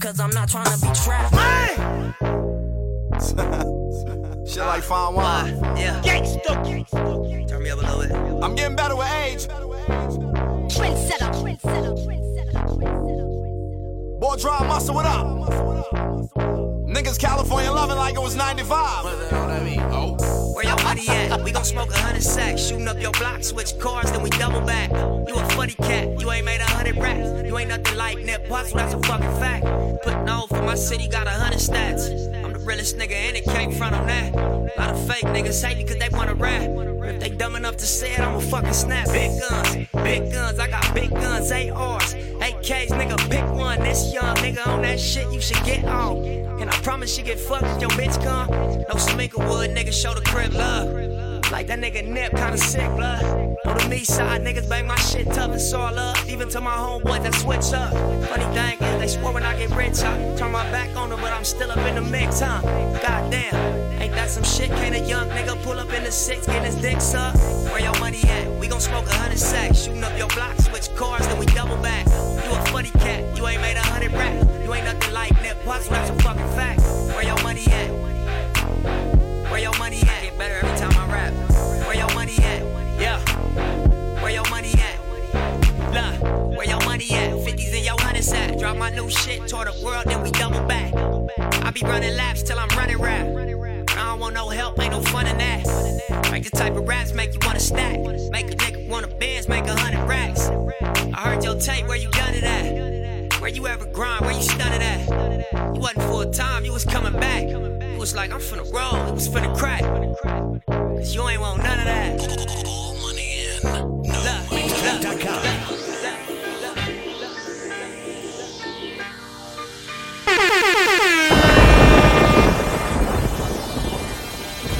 Cause 0.00 0.20
I'm 0.20 0.30
not 0.30 0.48
trying 0.48 0.66
to 0.66 0.78
be 0.80 0.88
trapped. 0.94 1.34
Shit 4.46 4.64
like 4.64 4.82
fine 4.84 5.14
wine. 5.14 5.58
Yeah. 5.76 6.00
Gangsta. 6.02 7.48
Turn 7.48 7.62
me 7.62 7.70
up 7.70 7.78
a 7.78 7.82
little 7.82 8.00
bit. 8.02 8.12
I'm 8.44 8.54
getting 8.54 8.76
better 8.76 8.94
with 8.96 9.10
age. 9.10 9.46
Trendsetter, 9.48 10.70
trendsetter, 10.70 11.30
trendsetter, 11.42 12.06
trendsetter. 12.06 12.25
Boy, 14.26 14.34
dry 14.34 14.66
muscle, 14.66 14.92
what 14.92 15.06
up? 15.06 15.24
Niggas 16.84 17.16
California 17.16 17.70
loving 17.70 17.96
like 17.96 18.16
it 18.16 18.20
was 18.20 18.34
95. 18.34 19.04
Where 19.04 20.64
your 20.64 20.82
money 20.82 21.06
at? 21.06 21.44
We 21.44 21.52
gon' 21.52 21.64
smoke 21.64 21.94
a 21.94 21.98
hundred 21.98 22.24
sacks, 22.24 22.60
shooting 22.66 22.88
up 22.88 23.00
your 23.00 23.12
block, 23.12 23.44
switch 23.44 23.78
cars, 23.78 24.10
then 24.10 24.22
we 24.22 24.30
double 24.30 24.62
back. 24.62 24.90
You 25.28 25.36
a 25.36 25.48
funny 25.50 25.74
cat, 25.74 26.20
you 26.20 26.28
ain't 26.32 26.44
made 26.44 26.60
a 26.60 26.64
hundred 26.64 26.96
racks. 26.96 27.46
You 27.46 27.56
ain't 27.56 27.68
nothing 27.68 27.96
like 27.96 28.18
Nip 28.18 28.48
Hussle, 28.48 28.72
that's 28.72 28.94
a 28.94 28.98
fucking 29.04 29.30
fact. 29.38 29.64
Putting 30.02 30.28
on 30.28 30.48
for 30.48 30.62
my 30.62 30.74
city, 30.74 31.06
got 31.06 31.28
a 31.28 31.30
hundred 31.30 31.60
stats. 31.60 32.10
I'm 32.44 32.52
the 32.52 32.58
realest 32.58 32.98
nigga, 32.98 33.12
and 33.12 33.36
it 33.36 33.44
can't 33.44 33.72
front 33.72 33.94
on 33.94 34.08
that. 34.08 34.34
A 34.34 34.72
lot 34.76 34.90
of 34.90 35.06
fake 35.06 35.22
niggas 35.26 35.64
hate 35.64 35.78
me 35.78 35.84
cause 35.84 35.98
they 35.98 36.08
wanna 36.08 36.34
rap. 36.34 36.95
If 37.08 37.20
they 37.20 37.30
dumb 37.30 37.56
enough 37.56 37.76
to 37.76 37.86
say 37.86 38.12
it, 38.14 38.20
I'ma 38.20 38.40
fucking 38.40 38.72
snap. 38.72 39.06
Big 39.06 39.30
guns, 39.40 39.74
big 40.02 40.32
guns, 40.32 40.58
I 40.58 40.68
got 40.68 40.94
big 40.94 41.10
guns, 41.10 41.52
ARs, 41.52 42.14
AKs, 42.14 42.88
nigga, 42.88 43.16
pick 43.30 43.48
one. 43.52 43.78
This 43.80 44.12
young 44.12 44.34
nigga 44.36 44.66
on 44.66 44.82
that 44.82 44.98
shit, 44.98 45.32
you 45.32 45.40
should 45.40 45.62
get 45.64 45.84
on. 45.84 46.18
And 46.60 46.70
I 46.70 46.76
promise 46.82 47.16
you 47.16 47.24
get 47.24 47.38
fucked 47.38 47.64
if 47.64 47.80
your 47.80 47.90
bitch 47.90 48.22
come. 48.24 48.48
No 48.48 48.94
Sminkerwood, 48.94 49.74
nigga, 49.74 49.92
show 49.92 50.14
the 50.14 50.22
crib 50.22 50.52
love. 50.52 51.35
Like 51.50 51.68
that 51.68 51.78
nigga 51.78 52.04
Nip, 52.06 52.32
kinda 52.34 52.58
sick, 52.58 52.88
blood. 52.96 53.22
On 53.64 53.78
the 53.78 53.88
me 53.88 54.04
side, 54.04 54.42
niggas 54.42 54.68
bang 54.68 54.86
my 54.86 54.96
shit 54.96 55.26
tough 55.26 55.52
and 55.52 55.60
saw 55.60 55.90
love. 55.90 56.16
Even 56.28 56.48
to 56.48 56.60
my 56.60 56.76
homeboys 56.76 57.22
that 57.22 57.34
switch 57.34 57.72
up. 57.72 57.92
Funny 58.28 58.44
thing 58.54 58.78
is, 58.80 59.00
they 59.00 59.06
swore 59.06 59.32
when 59.32 59.44
I 59.44 59.56
get 59.56 59.70
rich, 59.70 60.00
I 60.02 60.36
turn 60.36 60.50
my 60.50 60.64
back 60.70 60.96
on 60.96 61.10
them, 61.10 61.20
but 61.20 61.32
I'm 61.32 61.44
still 61.44 61.70
up 61.70 61.78
in 61.78 61.94
the 61.94 62.00
mix, 62.00 62.40
huh? 62.40 62.60
Goddamn, 63.00 63.54
ain't 64.02 64.12
that 64.14 64.28
some 64.28 64.42
shit? 64.42 64.70
Can't 64.70 64.96
a 64.96 65.00
young 65.00 65.28
nigga 65.30 65.60
pull 65.62 65.78
up 65.78 65.92
in 65.92 66.02
the 66.02 66.10
six, 66.10 66.46
get 66.46 66.64
his 66.64 66.74
dick 66.76 67.00
sucked? 67.00 67.38
Where 67.70 67.80
your 67.80 67.98
money 68.00 68.22
at? 68.28 68.50
We 68.60 68.66
gon' 68.66 68.80
smoke 68.80 69.06
a 69.06 69.14
hundred 69.14 69.38
sacks, 69.38 69.84
shooting 69.84 70.02
up 70.02 70.16
your 70.18 70.28
block, 70.28 70.56
switch 70.60 70.92
cars, 70.96 71.26
then 71.28 71.38
we 71.38 71.46
double 71.46 71.76
back. 71.76 72.06
You 72.06 72.50
a 72.52 72.64
funny 72.66 72.90
cat, 72.90 73.36
you 73.36 73.46
ain't 73.46 73.62
made 73.62 73.76
a 73.76 73.86
hundred 73.86 74.12
racks. 74.12 74.44
You 74.64 74.74
ain't 74.74 74.84
nothing 74.84 75.14
like 75.14 75.30
Nip 75.42 75.56
Hussle, 75.62 75.90
that's 75.90 76.10
a 76.10 76.14
fucking 76.22 76.48
fact. 76.58 76.80
Where 77.14 77.24
your 77.24 77.40
money 77.42 77.64
at? 77.68 77.90
Where 79.50 79.60
your 79.60 79.76
money 79.78 80.00
at? 80.02 80.22
Get 80.22 80.36
better 80.36 80.75
I 81.08 81.12
rap. 81.12 81.86
Where 81.86 81.96
your 81.96 82.12
money 82.14 82.36
at? 82.38 82.62
Yeah. 83.00 83.20
Where 84.22 84.32
your 84.32 84.48
money 84.50 84.72
at? 84.72 84.96
Look, 85.92 86.56
where 86.56 86.66
your 86.66 86.80
money 86.84 87.10
at? 87.12 87.32
50s 87.32 87.74
in 87.74 87.84
your 87.84 87.96
hundreds 87.98 88.32
at. 88.32 88.58
Drop 88.58 88.76
my 88.76 88.90
new 88.90 89.08
shit 89.10 89.46
toward 89.48 89.68
the 89.68 89.84
world, 89.84 90.04
then 90.06 90.22
we 90.22 90.30
double 90.30 90.62
back. 90.66 90.94
I 91.64 91.70
be 91.70 91.80
running 91.82 92.16
laps 92.16 92.42
till 92.42 92.58
I'm 92.58 92.68
running 92.76 92.98
rap. 92.98 93.26
I 93.26 94.10
don't 94.10 94.20
want 94.20 94.34
no 94.34 94.48
help, 94.48 94.78
ain't 94.80 94.92
no 94.92 95.00
fun 95.02 95.26
in 95.26 95.38
that. 95.38 96.30
Make 96.30 96.44
the 96.44 96.56
type 96.56 96.76
of 96.76 96.86
raps 96.86 97.12
make 97.12 97.32
you 97.32 97.40
wanna 97.44 97.60
stack. 97.60 97.98
Make 98.30 98.50
a 98.52 98.56
nigga 98.56 98.88
wanna 98.88 99.08
Benz, 99.08 99.48
make 99.48 99.66
a 99.66 99.76
hundred 99.76 100.06
racks. 100.06 100.48
I 100.48 101.20
heard 101.30 101.44
your 101.44 101.58
tape, 101.58 101.86
where 101.86 101.96
you 101.96 102.10
done 102.10 102.34
it 102.34 102.44
at? 102.44 103.40
Where 103.40 103.50
you 103.50 103.66
ever 103.66 103.86
grind, 103.86 104.24
where 104.24 104.34
you 104.34 104.42
stunned 104.42 104.82
at? 104.82 105.08
You 105.74 105.80
wasn't 105.80 106.02
full 106.02 106.30
time, 106.30 106.64
you 106.64 106.72
was 106.72 106.84
coming 106.84 107.12
back. 107.12 107.48
You 107.48 107.98
was 107.98 108.14
like, 108.14 108.32
I'm 108.32 108.40
finna 108.40 108.70
roll, 108.72 109.08
it 109.08 109.14
was 109.14 109.28
finna 109.28 109.56
crack. 109.56 110.75
Cause 110.96 111.14
you 111.14 111.28
ain't 111.28 111.40
want 111.40 111.62
none 111.62 111.78
of 111.78 111.84
that. 111.84 112.18
Look, 112.18 112.38
look, 112.38 112.66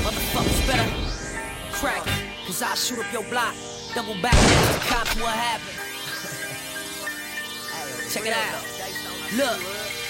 Motherfuckers 0.02 0.66
better 0.66 0.88
crack 1.73 2.06
it, 2.06 2.46
cause 2.46 2.62
I 2.70 2.75
shoot 2.75 2.99
up 2.99 3.12
your 3.12 3.25
block. 3.25 3.54
Double 3.94 4.14
back, 4.23 4.35
and 4.35 4.52
ask 4.52 4.73
the 4.73 4.80
cops 4.88 5.20
what 5.20 5.35
happened. 5.35 5.78
Check 8.11 8.26
it 8.26 8.32
out. 8.32 8.62
Look, 9.37 9.61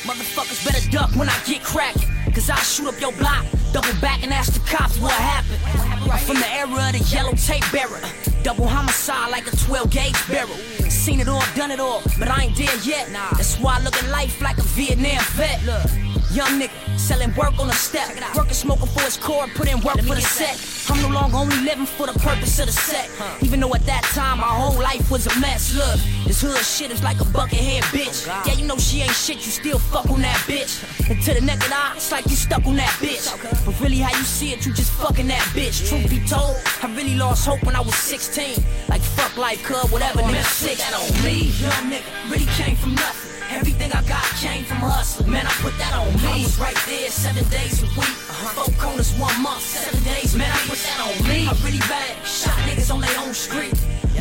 motherfuckers 0.07 0.65
better 0.65 0.91
duck 0.91 1.11
when 1.17 1.29
I 1.29 1.37
get 1.45 1.65
cracking. 1.65 2.09
Cause 2.33 2.51
I 2.51 2.57
shoot 2.57 2.87
up 2.87 3.01
your 3.01 3.13
block. 3.13 3.45
Double 3.73 3.99
back 4.01 4.23
and 4.23 4.33
ask 4.33 4.53
the 4.53 4.61
cops 4.61 4.99
what 4.99 5.13
happened. 5.13 5.86
From 6.07 6.37
the 6.37 6.49
era 6.49 6.71
of 6.71 6.93
the 6.93 7.05
yellow 7.13 7.33
tape 7.33 7.65
bearer. 7.73 8.01
Double 8.43 8.67
homicide 8.67 9.31
like 9.31 9.53
a 9.53 9.57
12 9.57 9.91
gauge 9.91 10.29
barrel. 10.29 10.76
Seen 10.91 11.21
it 11.21 11.29
all, 11.29 11.43
done 11.55 11.71
it 11.71 11.81
all, 11.81 12.03
but 12.19 12.29
I 12.29 12.45
ain't 12.45 12.57
dead 12.57 12.85
yet. 12.85 13.11
Nah. 13.11 13.31
That's 13.33 13.59
why 13.59 13.77
I 13.79 13.83
look 13.83 13.97
at 13.97 14.09
life 14.11 14.41
like 14.43 14.59
a 14.59 14.63
Vietnam 14.63 15.23
vet. 15.35 15.63
Look, 15.65 15.85
young 16.33 16.61
nigga 16.61 16.99
selling 16.99 17.35
work 17.35 17.59
on 17.59 17.69
the 17.69 17.75
step. 17.75 18.09
Working, 18.35 18.55
smoking 18.55 18.87
for 18.87 19.03
his 19.03 19.17
core, 19.17 19.47
put 19.55 19.71
in 19.71 19.81
work 19.81 20.01
for 20.01 20.15
the 20.15 20.21
set. 20.21 20.57
I'm 20.91 21.03
no 21.03 21.09
longer 21.09 21.37
only 21.37 21.57
living 21.63 21.87
for 21.87 22.07
the 22.07 22.19
purpose 22.19 22.59
of 22.59 22.67
the 22.67 22.73
set. 22.73 23.11
Even 23.43 23.61
though 23.61 23.75
at 23.75 23.85
that 23.87 24.03
time 24.15 24.39
my 24.39 24.47
whole 24.47 24.79
life 24.81 25.11
was 25.11 25.27
a 25.27 25.41
mess. 25.41 25.75
Look, 25.75 26.01
this 26.27 26.41
hood 26.43 26.65
shit 26.65 26.91
is 26.91 27.03
like 27.03 27.21
a 27.21 27.25
bucket 27.25 27.59
head 27.59 27.83
bitch. 27.85 28.27
Yeah, 28.47 28.55
you 28.55 28.67
know 28.67 28.77
she 28.77 29.03
ain't 29.03 29.13
shit, 29.13 29.37
you 29.37 29.53
still 29.53 29.79
fuck 29.79 30.11
on 30.11 30.21
that 30.23 30.37
bitch. 30.47 30.83
And 31.11 31.23
to 31.23 31.35
the 31.35 31.41
naked 31.41 31.73
eye, 31.73 31.95
it's 31.97 32.11
like 32.13 32.27
you 32.27 32.37
stuck 32.37 32.67
on 32.67 32.77
that 32.77 32.95
bitch. 33.01 33.27
But 33.65 33.81
really, 33.81 33.99
how 33.99 34.17
you 34.17 34.25
see 34.25 34.53
it, 34.53 34.67
you 34.67 34.73
just 34.73 34.93
fucking 34.93 35.29
that 35.29 35.43
bitch. 35.55 35.89
Truth 35.89 36.11
be 36.11 36.21
told, 36.27 36.57
I 36.83 36.93
really 36.95 37.15
lost 37.17 37.47
hope 37.47 37.63
when 37.65 37.77
I 37.77 37.81
was 37.81 37.95
16. 37.97 38.65
Like 38.89 39.03
fuck 39.03 39.37
life, 39.37 39.63
cuz 39.65 39.91
whatever, 39.91 40.21
nigga 40.21 40.45
sick. 40.45 40.76
That 40.77 40.93
on 40.93 41.25
me, 41.25 41.49
young 41.57 41.91
nigga, 41.91 42.31
really 42.31 42.45
came 42.53 42.77
from 42.77 42.95
nothing. 42.95 43.33
Everything 43.49 43.93
I 43.93 44.03
got 44.03 44.25
came 44.37 44.65
from 44.65 44.79
hustling. 44.79 45.31
Man, 45.31 45.47
I 45.47 45.53
put 45.65 45.77
that 45.79 45.95
on 45.95 46.13
me. 46.21 46.29
I 46.29 46.45
was 46.45 46.59
right 46.59 46.77
there 46.87 47.09
seven 47.09 47.49
days 47.49 47.83
a 47.83 47.87
week. 47.97 48.17
Four 48.53 48.69
corners, 48.77 49.17
one 49.19 49.41
month, 49.43 49.63
seven 49.63 50.03
days. 50.05 50.37
Man, 50.37 50.51
I 50.51 50.59
put 50.69 50.77
that 50.77 50.99
on 51.01 51.29
me. 51.29 51.49
I 51.49 51.53
really 51.65 51.79
bad. 51.89 52.27
Shot 52.27 52.53
niggas 52.69 52.93
on 52.93 53.01
their 53.01 53.19
own 53.21 53.33
street. 53.33 53.73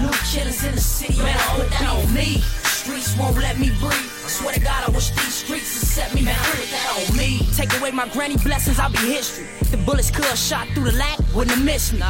New 0.05 0.11
killers 0.31 0.63
in 0.63 0.75
the 0.75 0.81
city. 0.81 1.17
Man, 1.17 1.35
I 1.35 1.57
put 1.57 1.69
that 1.71 1.89
on 1.89 2.13
me. 2.13 2.41
Streets 2.63 3.17
won't 3.17 3.37
let 3.37 3.57
me 3.57 3.71
breathe. 3.79 4.11
Swear 4.29 4.53
to 4.53 4.59
God, 4.59 4.87
I 4.87 4.91
wish 4.91 5.09
these 5.09 5.33
streets 5.33 5.73
would 5.73 5.87
set 5.87 6.13
me. 6.13 6.21
Man, 6.21 6.35
put 6.37 6.69
that 6.69 7.09
on 7.09 7.17
me. 7.17 7.39
Take 7.55 7.73
away 7.79 7.89
my 7.89 8.07
granny 8.09 8.37
blessings, 8.37 8.77
I'll 8.77 8.91
be 8.91 8.99
history. 8.99 9.47
The 9.71 9.77
bullets 9.77 10.11
could 10.11 10.25
have 10.25 10.37
shot 10.37 10.67
through 10.75 10.91
the 10.91 10.97
lack, 10.97 11.17
wouldn't 11.33 11.55
have 11.55 11.65
missed 11.65 11.93
me. 11.93 12.03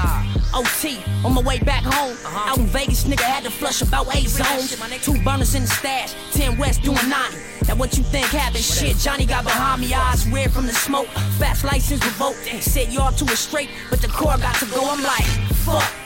OT, 0.54 1.00
on 1.24 1.36
my 1.36 1.42
way 1.42 1.60
back 1.60 1.84
home. 1.84 2.18
Out 2.26 2.58
in 2.58 2.66
Vegas, 2.66 3.06
nigga 3.06 3.22
had 3.22 3.46
to 3.46 3.52
flush 3.52 3.82
about 3.82 4.14
eight 4.14 4.28
zones. 4.28 4.76
Two 5.02 5.18
burners 5.24 5.56
in 5.56 5.62
the 5.62 5.68
stash, 5.70 6.14
10 6.34 6.58
West 6.58 6.84
doing 6.84 6.98
90. 7.08 7.38
Now 7.68 7.76
what 7.76 7.98
you 7.98 8.04
think 8.04 8.28
happened? 8.28 8.64
Shit, 8.64 8.98
Johnny 8.98 9.26
got 9.26 9.46
behind 9.46 9.80
me, 9.80 9.94
eyes 9.94 10.28
red 10.28 10.52
from 10.52 10.68
the 10.68 10.74
smoke. 10.74 11.08
Fast 11.40 11.64
license 11.64 12.04
revoked. 12.04 12.46
Said 12.62 12.92
y'all 12.92 13.14
two 13.14 13.26
was 13.26 13.40
straight, 13.40 13.70
but 13.90 14.02
the 14.02 14.10
core 14.10 14.38
got 14.38 14.56
to 14.56 14.66
go. 14.66 14.82
I'm 14.84 15.02
like, 15.02 15.26
fuck. 15.64 16.05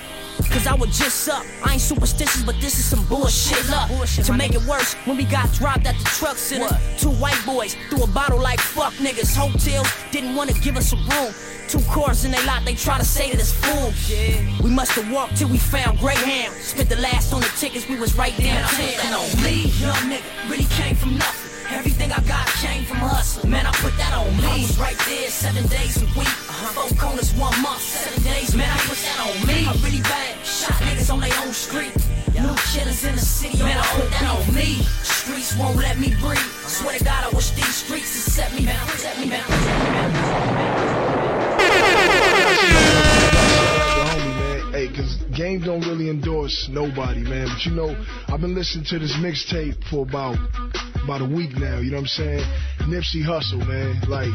Cause 0.50 0.66
I 0.66 0.74
was 0.74 0.98
just 0.98 1.30
up. 1.30 1.46
I 1.64 1.74
ain't 1.74 1.82
superstitious, 1.82 2.44
but 2.44 2.56
this 2.60 2.80
is 2.80 2.86
some 2.86 3.06
bullshit. 3.06 3.64
To 4.26 4.34
make 4.34 4.54
it 4.54 4.64
worse, 4.64 4.94
when 5.06 5.18
we 5.18 5.24
got 5.24 5.52
dropped 5.54 5.86
at 5.86 5.96
the 5.98 6.04
truck 6.06 6.38
center, 6.38 6.76
two 6.98 7.12
white 7.12 7.40
boys 7.46 7.76
threw 7.90 8.04
a 8.04 8.08
bottle 8.08 8.42
like 8.42 8.60
fuck 8.60 8.94
niggas. 8.94 9.36
Hotels 9.36 9.88
didn't 10.12 10.36
wanna 10.36 10.54
give 10.54 10.76
us 10.76 10.92
a 10.94 10.96
room. 10.96 11.34
Two 11.68 11.80
cars 11.92 12.26
in 12.26 12.32
they 12.32 12.44
lot, 12.48 12.66
they 12.66 12.74
try 12.74 12.98
to 12.98 13.06
say 13.06 13.30
that 13.30 13.40
it's 13.40 13.54
full. 13.54 13.94
We 14.64 14.72
must 14.72 14.94
have 14.94 15.12
walked 15.12 15.38
till 15.38 15.50
we 15.50 15.60
found 15.60 16.00
Greyhound. 16.00 16.56
Spent 16.56 16.90
the 16.90 16.96
last 16.96 17.32
on 17.32 17.42
the 17.42 17.52
tickets, 17.60 17.88
we 17.88 18.00
was 18.00 18.16
right 18.16 18.36
downtown. 18.38 19.06
And 19.06 19.16
on 19.16 19.44
me, 19.44 19.66
young 19.78 19.94
nigga, 20.10 20.50
really 20.50 20.66
came 20.66 20.96
from 20.96 21.18
nothing. 21.18 21.39
Everything 21.72 22.12
I 22.12 22.20
got 22.22 22.48
came 22.58 22.84
from 22.84 22.98
hustling. 22.98 23.52
Man, 23.52 23.66
I 23.66 23.72
put 23.74 23.96
that 23.98 24.14
on 24.14 24.36
me. 24.38 24.46
I 24.46 24.58
was 24.62 24.78
right 24.80 24.98
there 25.06 25.30
seven 25.30 25.68
days 25.68 26.02
a 26.02 26.06
week. 26.18 26.28
Uh-huh. 26.28 26.74
Four 26.74 26.98
corners, 26.98 27.34
one 27.34 27.54
month, 27.62 27.82
seven 27.82 28.24
days. 28.24 28.56
Man, 28.56 28.70
I 28.70 28.78
put 28.90 28.98
that 28.98 29.20
on 29.22 29.38
me. 29.46 29.68
I 29.70 29.74
really 29.86 30.02
bad. 30.02 30.46
Shot 30.46 30.74
niggas 30.82 31.14
on 31.14 31.20
their 31.22 31.34
own 31.46 31.54
street. 31.54 31.94
New 32.34 32.56
killers 32.74 33.06
in 33.06 33.16
the 33.16 33.22
city. 33.22 33.62
Man, 33.62 33.78
I 33.78 33.86
put 33.94 34.10
that 34.10 34.26
on 34.26 34.54
me. 34.54 34.82
Streets 35.04 35.56
won't 35.58 35.78
let 35.78 36.00
me 36.00 36.10
breathe. 36.18 36.42
I 36.42 36.70
swear 36.70 36.98
to 36.98 37.04
God, 37.04 37.24
I 37.24 37.30
wish 37.36 37.52
these 37.52 37.76
streets 37.76 38.18
would 38.18 38.34
set 38.34 38.54
me. 38.54 38.66
Man, 38.66 38.80
set 38.98 39.20
me, 39.20 39.30
man. 39.30 39.46
Hey, 44.72 44.88
cause 44.96 45.18
game 45.36 45.60
don't 45.62 45.82
really 45.82 46.10
endorse 46.10 46.70
nobody, 46.72 47.22
man. 47.22 47.48
But 47.48 47.66
you 47.66 47.72
know, 47.74 47.96
I've 48.28 48.40
been 48.42 48.56
listening 48.56 48.86
to 48.86 49.00
this 49.00 49.14
mixtape 49.18 49.84
for 49.90 50.04
about 50.08 50.38
about 51.04 51.22
a 51.22 51.26
week 51.26 51.58
now. 51.58 51.78
You 51.80 51.92
know 51.92 51.98
what 51.98 52.02
I'm 52.04 52.08
saying? 52.08 52.46
Nipsey 52.90 53.24
Hussle, 53.24 53.66
man. 53.68 54.00
Like 54.08 54.32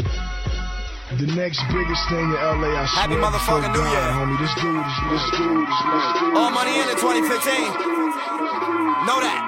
the 1.19 1.27
next 1.37 1.63
biggest 1.71 2.09
thing 2.09 2.25
in 2.27 2.33
LA. 2.35 2.75
I 2.75 2.85
Happy 2.87 3.15
swear 3.15 3.23
motherfucking 3.31 3.71
before 3.71 3.73
New 3.73 3.79
God, 3.79 3.93
Year. 3.93 4.11
homie. 4.19 4.39
This 4.41 4.55
dude 4.59 4.75
is 4.75 4.97
this 5.13 5.27
dude 5.39 5.69
is 5.69 5.81
this 5.85 6.07
dude. 6.19 6.35
All 6.37 6.51
money 6.51 6.75
in 6.81 6.89
it 6.91 6.99
2015. 6.99 7.29
Know 9.07 9.21
that. 9.21 9.39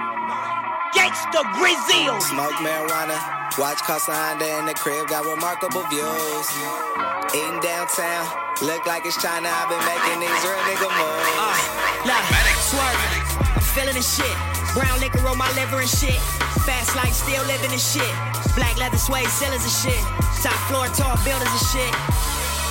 Gangsta 0.94 1.42
Grizzle. 1.58 2.20
Smoke 2.20 2.54
marijuana, 2.64 3.16
watch 3.58 3.80
Casa 3.85 4.12
Honda 4.14 4.46
in 4.58 4.66
the 4.66 4.75
crib, 4.75 5.08
got 5.08 5.25
remarkable 5.25 5.82
views. 5.92 6.49
Eating 7.35 7.58
downtown, 7.61 8.26
look 8.62 8.87
like 8.87 9.04
it's 9.04 9.16
China. 9.20 9.49
I've 9.50 9.68
been 9.68 9.82
making 9.85 10.20
these 10.25 10.42
real 10.44 10.62
nigga 10.64 10.88
moves. 10.88 11.37
Uh, 11.37 11.56
look, 12.08 12.25
swerving. 12.70 13.46
Feeling 13.76 13.92
the 13.92 14.00
shit. 14.00 14.37
Brown 14.73 14.97
liquor 15.04 15.21
on 15.28 15.37
my 15.37 15.52
liver 15.52 15.85
and 15.85 15.88
shit. 15.88 16.16
Fast 16.64 16.97
life, 16.97 17.12
still 17.12 17.45
living 17.45 17.68
and 17.68 17.80
shit. 17.80 18.09
Black 18.56 18.73
leather 18.80 18.97
suede 18.97 19.28
ceilings 19.28 19.68
and 19.68 19.76
shit. 19.85 20.00
Top 20.40 20.56
floor, 20.73 20.88
tall 20.97 21.12
buildings 21.28 21.52
and 21.52 21.66
shit. 21.68 21.92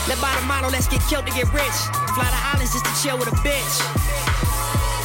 Live 0.09 0.17
by 0.17 0.33
the 0.33 0.41
motto, 0.49 0.73
let's 0.73 0.89
get 0.89 1.05
killed 1.05 1.29
to 1.29 1.33
get 1.37 1.45
rich. 1.53 1.77
Fly 2.17 2.25
to 2.25 2.41
islands 2.49 2.73
just 2.73 2.89
to 2.89 2.93
chill 3.05 3.21
with 3.21 3.29
a 3.29 3.37
bitch. 3.45 3.75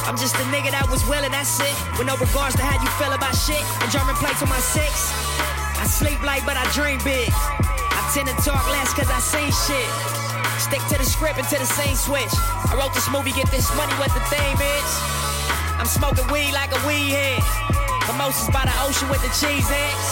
I'm 0.09 0.17
just 0.17 0.33
a 0.41 0.45
nigga 0.49 0.73
that 0.73 0.89
was 0.89 1.05
willing, 1.05 1.29
that's 1.29 1.61
it. 1.61 1.77
With 2.01 2.09
no 2.09 2.17
regards 2.17 2.57
to 2.57 2.65
how 2.65 2.81
you 2.81 2.89
feel 2.97 3.13
about 3.13 3.37
shit. 3.37 3.61
And 3.85 3.89
German 3.93 4.17
plates 4.17 4.41
on 4.41 4.49
my 4.49 4.57
six. 4.57 5.13
I 5.77 5.85
sleep 5.85 6.17
light, 6.25 6.41
but 6.49 6.57
I 6.57 6.65
dream 6.73 6.97
big. 7.05 7.29
I 7.29 8.01
tend 8.09 8.25
to 8.25 8.37
talk 8.41 8.65
less 8.73 8.89
cause 8.97 9.05
I 9.13 9.21
seen 9.21 9.53
shit. 9.53 9.89
Stick 10.57 10.81
to 10.89 10.97
the 10.97 11.05
script 11.05 11.37
and 11.37 11.45
to 11.53 11.61
the 11.61 11.69
same 11.69 11.93
switch. 11.93 12.33
I 12.33 12.73
wrote 12.73 12.97
this 12.97 13.05
movie, 13.13 13.37
get 13.37 13.53
this 13.53 13.69
money, 13.77 13.93
what 14.01 14.09
the 14.17 14.23
theme 14.33 14.57
is. 14.57 15.30
I'm 15.81 15.89
smoking 15.89 16.29
weed 16.29 16.53
like 16.53 16.69
a 16.69 16.77
weed 16.85 17.09
head. 17.09 17.41
Mimosas 18.05 18.53
by 18.53 18.69
the 18.69 18.75
ocean 18.85 19.09
with 19.09 19.17
the 19.25 19.33
cheese 19.33 19.65
heads. 19.65 20.05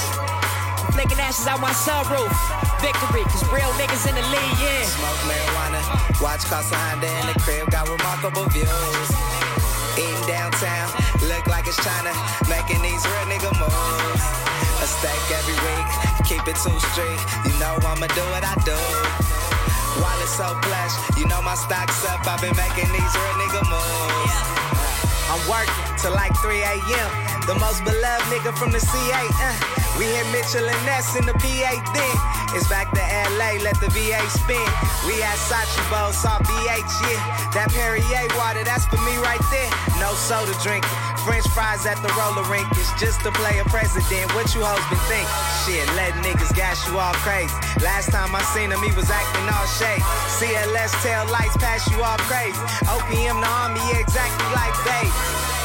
I'm 0.81 0.97
flicking 0.97 1.21
ashes 1.21 1.45
out 1.45 1.61
my 1.61 1.69
sunroof. 1.69 2.33
Victory, 2.81 3.21
cause 3.29 3.45
real 3.53 3.69
niggas 3.77 4.09
in 4.09 4.17
the 4.17 4.25
lead, 4.33 4.53
yeah. 4.57 4.81
Smoke 4.89 5.21
marijuana, 5.29 5.81
watch 6.25 6.41
Casa 6.49 6.73
Honda 6.73 7.05
in 7.05 7.25
the 7.29 7.37
crib, 7.45 7.69
got 7.69 7.85
remarkable 7.85 8.49
views. 8.49 9.09
Eating 9.93 10.25
downtown, 10.25 10.89
look 11.29 11.45
like 11.45 11.69
it's 11.69 11.77
China, 11.85 12.17
making 12.49 12.81
these 12.81 13.05
real 13.05 13.29
nigga 13.29 13.53
moves. 13.61 14.25
A 14.81 14.87
steak 14.89 15.21
every 15.37 15.53
week, 15.53 15.89
keep 16.25 16.41
it 16.49 16.57
too 16.65 16.73
straight, 16.97 17.21
You 17.45 17.53
know 17.61 17.77
I'ma 17.85 18.09
do 18.17 18.25
what 18.33 18.41
I 18.41 18.57
do. 18.65 18.79
Wallet 20.01 20.33
so 20.33 20.49
plush, 20.65 20.97
you 21.13 21.29
know 21.29 21.45
my 21.45 21.53
stock's 21.53 22.01
up. 22.09 22.25
I've 22.25 22.41
been 22.41 22.57
making 22.57 22.89
these 22.89 23.13
real 23.21 23.37
nigga 23.37 23.61
moves. 23.69 24.58
I'm 25.29 25.41
working 25.45 25.85
till 26.01 26.13
like 26.13 26.33
3 26.41 26.57
a.m. 26.57 27.09
The 27.45 27.55
most 27.55 27.85
beloved 27.85 28.25
nigga 28.33 28.51
from 28.57 28.71
the 28.71 28.79
CA. 28.79 29.21
Uh. 29.37 29.79
We 29.97 30.05
hit 30.05 30.25
Mitchell 30.31 30.63
and 30.63 30.85
Ness 30.85 31.15
in 31.15 31.25
the 31.25 31.33
PA 31.33 31.71
then. 31.93 32.15
It's 32.55 32.67
back 32.69 32.89
to 32.91 33.03
LA, 33.37 33.61
let 33.61 33.79
the 33.79 33.89
VA 33.89 34.21
spin. 34.29 34.65
We 35.05 35.19
had 35.19 35.37
Sachi 35.37 35.83
Bowl, 35.91 36.13
saw 36.13 36.39
BH, 36.39 36.93
yeah. 37.05 37.51
That 37.53 37.69
Perrier 37.69 38.25
water, 38.37 38.63
that's 38.63 38.85
for 38.85 38.97
me 39.03 39.17
right 39.17 39.41
there. 39.51 39.69
No 39.99 40.13
soda 40.13 40.55
drinking. 40.63 41.08
French 41.29 41.45
fries 41.53 41.85
at 41.85 42.01
the 42.01 42.09
roller 42.17 42.41
rink. 42.49 42.65
It's 42.73 42.89
just 42.97 43.21
to 43.21 43.29
play 43.29 43.61
a 43.61 43.65
president. 43.69 44.33
What 44.33 44.49
you 44.57 44.65
hoes 44.65 44.81
been 44.89 44.97
thinking? 45.05 45.29
Shit, 45.61 45.85
letting 45.93 46.25
niggas 46.25 46.49
gas 46.57 46.81
you 46.89 46.97
all 46.97 47.13
crazy. 47.21 47.53
Last 47.85 48.09
time 48.09 48.33
I 48.33 48.41
seen 48.49 48.73
him, 48.73 48.81
he 48.81 48.89
was 48.97 49.13
acting 49.13 49.45
all 49.45 49.69
shade. 49.77 50.01
CLS 50.41 50.89
tail 51.05 51.29
lights 51.29 51.53
pass 51.61 51.85
you 51.93 52.01
all 52.01 52.17
crazy. 52.25 52.57
OPM 52.89 53.37
the 53.37 53.49
army, 53.61 53.77
yeah, 53.93 54.01
exactly 54.01 54.41
like 54.57 54.73
they. 54.81 55.05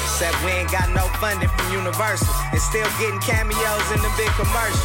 Except 0.05 0.37
we 0.45 0.53
ain't 0.53 0.69
got 0.69 0.93
no 0.93 1.09
funding 1.17 1.49
from 1.49 1.73
Universal. 1.73 2.29
And 2.53 2.61
still 2.61 2.87
getting 3.01 3.25
cameos 3.25 3.89
in 3.97 4.05
the 4.05 4.13
big 4.21 4.29
commercial. 4.37 4.85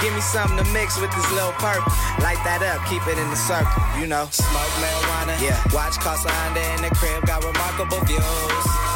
Give 0.00 0.16
me 0.16 0.24
something 0.24 0.56
to 0.56 0.64
mix 0.72 0.96
with 0.96 1.12
this 1.12 1.28
little 1.36 1.52
purple. 1.60 1.92
Light 2.24 2.40
that 2.48 2.64
up, 2.64 2.80
keep 2.88 3.04
it 3.12 3.20
in 3.20 3.28
the 3.28 3.36
circle, 3.36 3.76
you 4.00 4.08
know. 4.08 4.24
Smoke 4.32 4.72
marijuana, 4.80 5.36
yeah. 5.36 5.60
Watch 5.76 6.00
Casa 6.00 6.32
Honda 6.32 6.64
in 6.80 6.88
the 6.88 6.92
crib, 6.96 7.28
got 7.28 7.44
remarkable 7.44 8.00
views. 8.08 8.93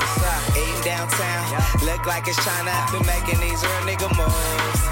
Eating 0.58 0.82
downtown, 0.82 1.46
look 1.86 2.02
like 2.06 2.26
it's 2.26 2.42
China. 2.44 2.72
I've 2.74 2.90
been 2.90 3.06
making 3.06 3.38
these 3.38 3.62
real 3.62 3.82
nigga 3.86 4.10
moves. 4.18 4.82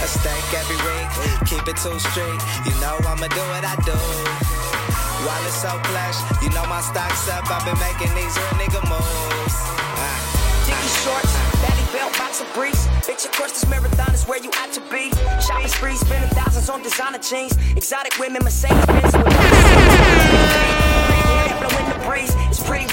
A 0.00 0.08
steak 0.08 0.48
every 0.56 0.80
week, 0.80 1.08
keep 1.44 1.68
it 1.68 1.76
two 1.76 1.98
street. 2.00 2.40
You 2.64 2.72
know 2.80 2.96
I'ma 3.04 3.28
do 3.28 3.44
what 3.52 3.64
I 3.68 3.76
do. 3.84 3.92
Wallet 5.28 5.52
so 5.52 5.76
plush, 5.84 6.16
you 6.42 6.48
know 6.56 6.64
my 6.72 6.80
stock's 6.80 7.28
up. 7.28 7.44
I've 7.50 7.64
been 7.68 7.76
making 7.78 8.14
these 8.16 8.32
real 8.32 8.56
nigga 8.56 8.80
moves. 8.88 9.56
Ah. 10.00 10.16
Dickie 10.64 10.94
shorts, 11.04 11.32
belly 11.60 11.84
belt, 11.92 12.16
box 12.16 12.40
of 12.40 12.48
briefs. 12.54 12.86
Bitch, 13.04 13.26
of 13.26 13.32
course, 13.32 13.52
this 13.52 13.66
marathon 13.68 14.14
is 14.14 14.24
where 14.24 14.38
you 14.40 14.48
ought 14.60 14.72
to 14.72 14.80
be. 14.88 15.10
Shopping 15.44 15.68
spree, 15.68 15.96
spending 15.96 16.30
thousands 16.30 16.70
on 16.70 16.82
designer 16.82 17.18
jeans. 17.18 17.52
Exotic 17.76 18.18
women, 18.18 18.42
Mercedes 18.42 18.86
Benz 18.86 19.14
with 19.16 19.26
that 19.36 19.40
blow 21.60 21.68
in 21.76 21.84
the 21.92 21.98
breeze. 22.08 22.32
It's 22.48 22.62
pretty 22.62 22.86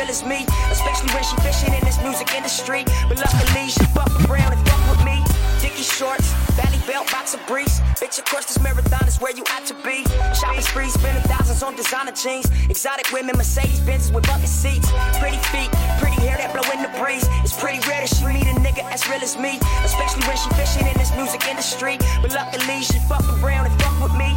real 0.00 0.10
as 0.10 0.24
me. 0.24 0.46
Especially 0.70 1.12
when 1.12 1.24
she 1.24 1.36
fishing 1.36 1.74
in 1.74 1.84
this 1.84 2.00
music 2.02 2.34
industry. 2.34 2.84
But 3.08 3.18
luckily, 3.18 3.68
she 3.68 3.84
fuck 3.92 4.10
around 4.28 4.52
and 4.52 4.68
fuck 4.68 4.82
with 4.90 5.04
me. 5.04 5.22
Dickie 5.60 5.82
shorts, 5.82 6.32
belly 6.56 6.69
belt, 6.90 7.06
box 7.12 7.34
of 7.34 7.40
briefs. 7.46 7.78
Bitch, 8.02 8.18
of 8.18 8.24
course, 8.24 8.46
this 8.46 8.58
marathon 8.58 9.06
is 9.06 9.20
where 9.20 9.30
you 9.30 9.44
ought 9.54 9.64
to 9.66 9.74
be. 9.86 10.02
Shopping 10.34 10.60
spree, 10.60 10.90
spending 10.90 11.22
thousands 11.30 11.62
on 11.62 11.76
designer 11.76 12.10
jeans. 12.10 12.50
Exotic 12.68 13.12
women, 13.12 13.36
Mercedes 13.36 13.78
Benzes 13.80 14.12
with 14.12 14.26
bucket 14.26 14.48
seats. 14.48 14.90
Pretty 15.22 15.38
feet, 15.54 15.70
pretty 16.02 16.18
hair 16.26 16.36
that 16.36 16.50
blow 16.50 16.66
in 16.74 16.82
the 16.82 16.90
breeze. 16.98 17.22
It's 17.46 17.54
pretty 17.54 17.78
rare 17.86 18.02
that 18.02 18.10
she 18.10 18.26
meet 18.26 18.42
a 18.50 18.58
nigga 18.58 18.82
as 18.90 19.06
real 19.06 19.22
as 19.22 19.38
me. 19.38 19.62
Especially 19.86 20.26
when 20.26 20.36
she 20.36 20.50
fishing 20.58 20.86
in 20.86 20.96
this 20.98 21.14
music 21.14 21.46
industry. 21.46 21.94
But 22.22 22.34
luckily, 22.34 22.82
she 22.82 22.98
fuck 23.06 23.22
around 23.38 23.70
and 23.70 23.74
fuck 23.82 23.94
with 24.02 24.14
me. 24.18 24.34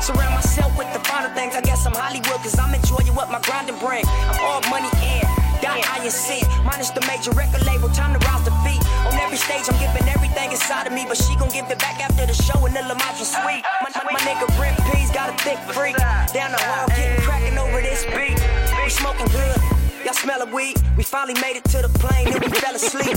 Surround 0.00 0.32
myself 0.32 0.72
with 0.78 0.88
the 0.96 1.00
finer 1.04 1.34
things. 1.34 1.54
I 1.54 1.60
guess 1.60 1.84
I'm 1.84 1.92
Hollywood, 1.92 2.40
cause 2.40 2.58
I'm 2.58 2.72
enjoying 2.72 3.12
what 3.12 3.28
my 3.28 3.40
grinding 3.44 3.76
bring. 3.78 4.04
I'm 4.32 4.40
all 4.40 4.60
money 4.72 4.88
in. 5.04 5.35
Dot 5.62 5.80
I 5.88 6.02
and 6.02 6.12
sin, 6.12 6.44
minus 6.64 6.90
the 6.90 7.00
major 7.06 7.32
record 7.32 7.64
label, 7.66 7.88
time 7.90 8.12
to 8.12 8.20
rouse 8.26 8.44
the 8.44 8.52
feet. 8.64 8.80
On 9.08 9.14
every 9.18 9.36
stage, 9.36 9.64
I'm 9.68 9.78
giving 9.80 10.08
everything 10.08 10.50
inside 10.50 10.86
of 10.86 10.92
me, 10.92 11.04
but 11.08 11.16
she 11.16 11.34
gon' 11.36 11.48
give 11.50 11.70
it 11.70 11.78
back 11.78 12.00
after 12.00 12.26
the 12.26 12.34
show 12.34 12.64
in 12.66 12.74
the 12.74 12.82
Lamont 12.82 13.16
Suite. 13.16 13.64
My, 13.82 13.90
my, 13.94 14.12
my 14.12 14.20
nigga 14.20 14.46
Brent 14.56 14.76
P's 14.92 15.10
got 15.10 15.30
a 15.30 15.36
thick 15.42 15.58
freak. 15.74 15.96
Down 16.32 16.52
the 16.52 16.60
hall, 16.60 16.86
getting 16.88 17.22
cracking 17.22 17.58
over 17.58 17.80
this 17.80 18.04
beat. 18.12 18.38
We 18.84 18.90
smoking 18.90 19.26
good, 19.32 19.58
y'all 20.04 20.14
smell 20.14 20.42
a 20.42 20.46
weed. 20.46 20.76
We 20.96 21.04
finally 21.04 21.38
made 21.40 21.56
it 21.56 21.64
to 21.72 21.82
the 21.82 21.90
plane, 21.98 22.30
then 22.30 22.40
we 22.40 22.50
fell 22.50 22.74
asleep. 22.74 23.16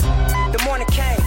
The 0.52 0.60
morning 0.64 0.86
came. 0.88 1.19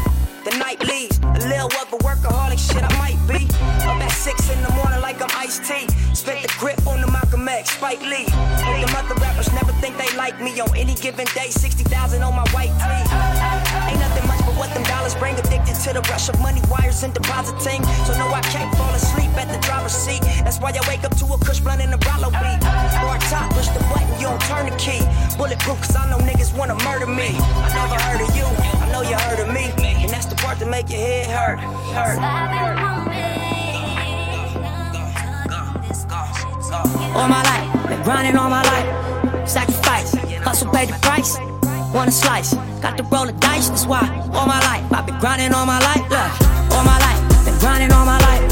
The 0.44 0.52
night 0.60 0.84
leaves, 0.84 1.20
a 1.24 1.48
little 1.48 1.72
of 1.80 1.88
a 1.96 1.98
workaholic 2.04 2.60
shit 2.60 2.84
I 2.84 2.92
might 3.00 3.16
be. 3.32 3.48
Up 3.88 3.96
at 4.04 4.12
six 4.12 4.52
in 4.52 4.60
the 4.62 4.72
morning 4.76 5.00
like 5.00 5.22
I'm 5.24 5.32
iced 5.40 5.64
tea. 5.64 5.88
Spent 6.12 6.44
the 6.44 6.52
grip 6.60 6.86
on 6.86 7.00
the 7.00 7.08
Malcolm 7.08 7.48
X, 7.48 7.72
Spike 7.72 8.02
Lee. 8.02 8.28
But 8.28 8.76
the 8.76 8.92
other 8.92 9.16
rappers 9.24 9.48
never 9.54 9.72
think 9.80 9.96
they 9.96 10.12
like 10.18 10.42
me. 10.44 10.60
On 10.60 10.68
any 10.76 10.96
given 10.96 11.28
day, 11.32 11.48
60,000 11.48 11.88
on 12.24 12.36
my 12.36 12.44
white 12.52 12.76
tee. 12.76 13.04
Ain't 13.88 14.04
nothing 14.04 14.28
much 14.28 14.44
but 14.44 14.60
what 14.60 14.68
them 14.76 14.84
dollars 14.84 15.16
bring. 15.16 15.40
Addicted 15.40 15.80
to 15.88 15.94
the 15.96 16.04
rush 16.12 16.28
of 16.28 16.36
money, 16.42 16.60
wires 16.70 17.04
and 17.04 17.14
depositing. 17.14 17.80
So 18.04 18.12
no, 18.20 18.28
I 18.28 18.42
can't 18.52 18.68
fall 18.76 18.92
asleep 18.92 19.32
at 19.40 19.48
the 19.48 19.64
driver's 19.64 19.96
seat. 19.96 20.28
That's 20.44 20.60
why 20.60 20.76
I 20.76 20.84
wake 20.92 21.06
up 21.06 21.16
to 21.24 21.26
a 21.32 21.38
kush 21.40 21.62
blunt 21.62 21.80
and 21.80 21.96
a 21.96 22.00
Rollo 22.04 22.28
beat. 22.44 22.60
Or 23.08 23.16
top, 23.32 23.48
push 23.56 23.72
the 23.72 23.80
button, 23.88 24.12
you 24.20 24.28
don't 24.28 24.44
turn 24.44 24.68
the 24.68 24.76
key. 24.76 25.08
Bulletproof, 25.40 25.80
cause 25.80 25.96
I 25.96 26.04
know 26.12 26.20
niggas 26.20 26.52
wanna 26.52 26.76
murder 26.84 27.08
me. 27.08 27.32
I 27.64 27.72
never 27.72 27.96
heard 28.04 28.20
of 28.28 28.36
you. 28.36 28.83
You 29.04 29.18
heard 29.18 29.40
of 29.40 29.54
me, 29.54 29.66
and 30.02 30.10
that's 30.10 30.26
the 30.26 30.36
part 30.36 30.60
that 30.60 30.70
make 30.70 30.90
your 30.90 31.00
head 31.00 31.28
hurt. 31.28 31.60
Hurt. 31.92 32.18
All 37.16 37.28
my 37.28 37.44
life, 37.44 37.90
been 37.90 38.02
grinding 38.04 38.38
all 38.38 38.50
my 38.50 38.64
life. 38.64 39.48
Sacrifice, 39.48 40.14
hustle, 40.40 40.72
pay 40.72 40.86
the 40.86 40.94
price. 41.02 41.38
Want 41.94 42.10
a 42.10 42.12
slice, 42.12 42.56
got 42.82 42.98
to 42.98 43.04
roll 43.04 43.26
the 43.26 43.34
dice, 43.34 43.70
that's 43.70 43.86
why. 43.86 44.08
All 44.34 44.48
my 44.48 44.60
life, 44.62 44.84
I've 44.92 45.06
been 45.06 45.20
grinding 45.20 45.54
all 45.54 45.66
my 45.66 45.80
life. 45.80 46.02
Look, 46.10 46.32
all 46.72 46.84
my 46.84 46.98
life, 46.98 47.46
been 47.46 47.60
grinding 47.60 47.92
all 47.92 48.06
my 48.06 48.18
life. 48.20 48.52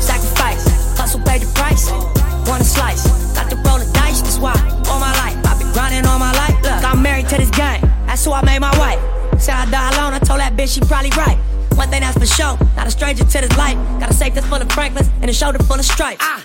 Sacrifice, 0.00 0.96
hustle, 0.98 1.20
pay 1.20 1.38
the 1.38 1.46
price. 1.54 1.90
Want 2.48 2.62
a 2.62 2.64
slice, 2.64 3.06
got 3.34 3.50
to 3.50 3.56
roll 3.56 3.78
the 3.78 3.90
dice, 3.92 4.22
that's 4.22 4.38
why. 4.38 4.56
All 4.88 4.98
my 4.98 5.12
life, 5.22 5.36
I've 5.46 5.58
been 5.58 5.70
grinding 5.72 6.06
all 6.06 6.18
my 6.18 6.32
life. 6.32 6.56
Look, 6.62 6.84
I'm 6.84 7.02
married 7.02 7.28
to 7.28 7.36
this 7.36 7.50
game, 7.50 7.82
that's 8.06 8.24
who 8.24 8.32
I 8.32 8.42
made 8.44 8.60
my 8.60 8.76
wife. 8.78 9.19
Said 9.40 9.54
I 9.54 9.64
die 9.70 9.90
alone, 9.96 10.12
I 10.12 10.18
told 10.18 10.40
that 10.40 10.52
bitch 10.54 10.74
she 10.74 10.80
probably 10.80 11.08
right. 11.16 11.38
One 11.72 11.88
thing 11.88 12.02
that's 12.04 12.18
for 12.18 12.26
sure, 12.26 12.60
not 12.76 12.86
a 12.86 12.90
stranger 12.90 13.24
to 13.24 13.38
this 13.40 13.56
life. 13.56 13.74
Got 13.98 14.10
a 14.10 14.12
safe 14.12 14.34
that's 14.34 14.46
full 14.46 14.60
of 14.60 14.70
Franklins 14.70 15.08
and 15.22 15.30
a 15.30 15.32
shoulder 15.32 15.58
full 15.64 15.78
of 15.78 15.84
stripes. 15.84 16.20
Ah, 16.20 16.44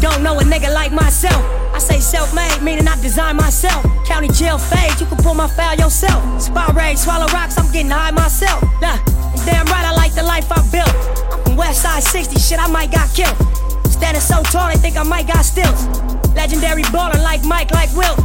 don't 0.00 0.24
know 0.24 0.36
a 0.40 0.42
nigga 0.42 0.74
like 0.74 0.90
myself. 0.90 1.38
I 1.72 1.78
say 1.78 2.00
self-made, 2.00 2.60
meaning 2.60 2.88
I 2.88 3.00
design 3.00 3.36
myself. 3.36 3.86
County 4.06 4.26
jail 4.26 4.58
fade, 4.58 4.98
you 4.98 5.06
can 5.06 5.18
pull 5.18 5.34
my 5.34 5.46
file 5.46 5.76
yourself. 5.78 6.42
Spot 6.42 6.74
rage, 6.74 6.98
swallow 6.98 7.26
rocks, 7.26 7.56
I'm 7.58 7.70
getting 7.70 7.92
high 7.92 8.10
myself. 8.10 8.60
Nah, 8.82 8.98
damn 9.46 9.64
right 9.66 9.86
I 9.86 9.94
like 9.94 10.14
the 10.14 10.24
life 10.24 10.50
I 10.50 10.66
built. 10.74 10.90
I'm 11.30 11.44
from 11.44 11.56
West 11.56 11.82
Side 11.82 12.02
60, 12.02 12.40
shit 12.40 12.58
I 12.58 12.66
might 12.66 12.90
got 12.90 13.08
killed. 13.14 13.38
Standing 13.86 14.20
so 14.20 14.42
tall, 14.42 14.68
they 14.68 14.78
think 14.78 14.96
I 14.96 15.04
might 15.04 15.28
got 15.28 15.44
stilts. 15.44 15.86
Legendary 16.34 16.82
baller 16.90 17.22
like 17.22 17.44
Mike, 17.44 17.70
like 17.70 17.94
Wilt. 17.94 18.18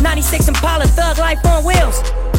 96 0.00 0.46
Impala, 0.46 0.86
thug 0.86 1.18
life 1.18 1.44
on 1.44 1.64
wheels. 1.64 1.98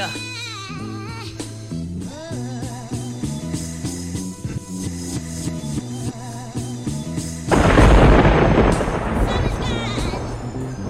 Look, 0.00 0.08
Yeah. 0.08 0.10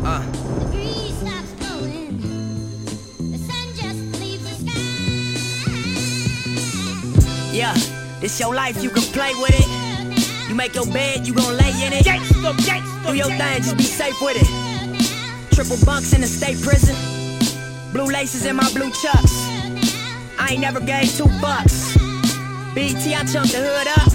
Uh. 0.04 0.22
Yeah, 7.52 7.74
this 8.20 8.38
your 8.38 8.54
life, 8.54 8.80
you 8.80 8.90
can 8.90 9.02
play 9.02 9.32
with 9.34 9.50
it. 9.50 10.48
You 10.48 10.54
make 10.54 10.76
your 10.76 10.86
bed, 10.86 11.26
you 11.26 11.34
gon' 11.34 11.56
lay 11.56 11.70
in 11.84 11.92
it. 11.92 12.04
Do 12.04 13.14
your 13.14 13.26
thing, 13.26 13.62
just 13.62 13.76
be 13.76 13.82
safe 13.82 14.20
with 14.22 14.36
it. 14.36 15.52
Triple 15.52 15.84
bunks 15.84 16.12
in 16.12 16.20
the 16.20 16.28
state 16.28 16.60
prison. 16.62 17.09
Blue 17.92 18.06
laces 18.06 18.46
in 18.46 18.54
my 18.54 18.70
blue 18.72 18.90
chucks. 19.02 19.34
I 20.38 20.50
ain't 20.52 20.60
never 20.60 20.80
gave 20.80 21.12
two 21.16 21.26
bucks. 21.40 21.96
BT, 22.72 23.14
I 23.14 23.24
chunked 23.24 23.52
the 23.52 23.60
hood 23.60 23.88
up. 23.88 24.12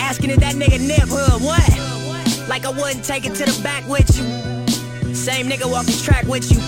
Asking 0.00 0.30
if 0.30 0.38
that 0.38 0.54
nigga 0.54 0.78
nip 0.78 1.08
hood, 1.08 1.42
what? 1.42 2.48
Like 2.48 2.64
I 2.64 2.70
wouldn't 2.70 3.04
take 3.04 3.26
it 3.26 3.34
to 3.34 3.44
the 3.44 3.62
back 3.62 3.86
with 3.88 4.08
you. 4.16 5.14
Same 5.14 5.48
nigga 5.48 5.70
walk 5.70 5.86
the 5.86 6.00
track 6.04 6.24
with 6.26 6.50
you. 6.52 6.60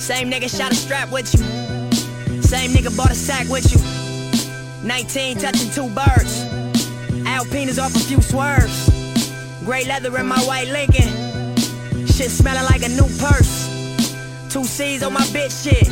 Same 0.00 0.30
nigga 0.30 0.48
shot 0.48 0.72
a 0.72 0.74
strap 0.74 1.10
with 1.12 1.32
you. 1.34 1.40
Same 2.42 2.70
nigga 2.72 2.96
bought 2.96 3.10
a 3.10 3.14
sack 3.14 3.46
with 3.48 3.70
you. 3.72 4.88
19 4.88 5.36
touching 5.36 5.70
two 5.70 5.88
birds. 5.90 6.44
Alpinas 7.28 7.78
off 7.78 7.94
a 7.94 7.98
few 8.00 8.22
swerves. 8.22 8.88
Gray 9.64 9.84
leather 9.84 10.16
in 10.18 10.26
my 10.26 10.40
white 10.40 10.68
Lincoln. 10.68 11.56
Shit 12.06 12.30
smelling 12.30 12.64
like 12.64 12.82
a 12.82 12.88
new 12.88 13.06
purse. 13.18 13.51
Two 14.52 14.64
C's 14.64 15.02
on 15.02 15.14
my 15.14 15.24
bitch 15.32 15.64
shit. 15.64 15.88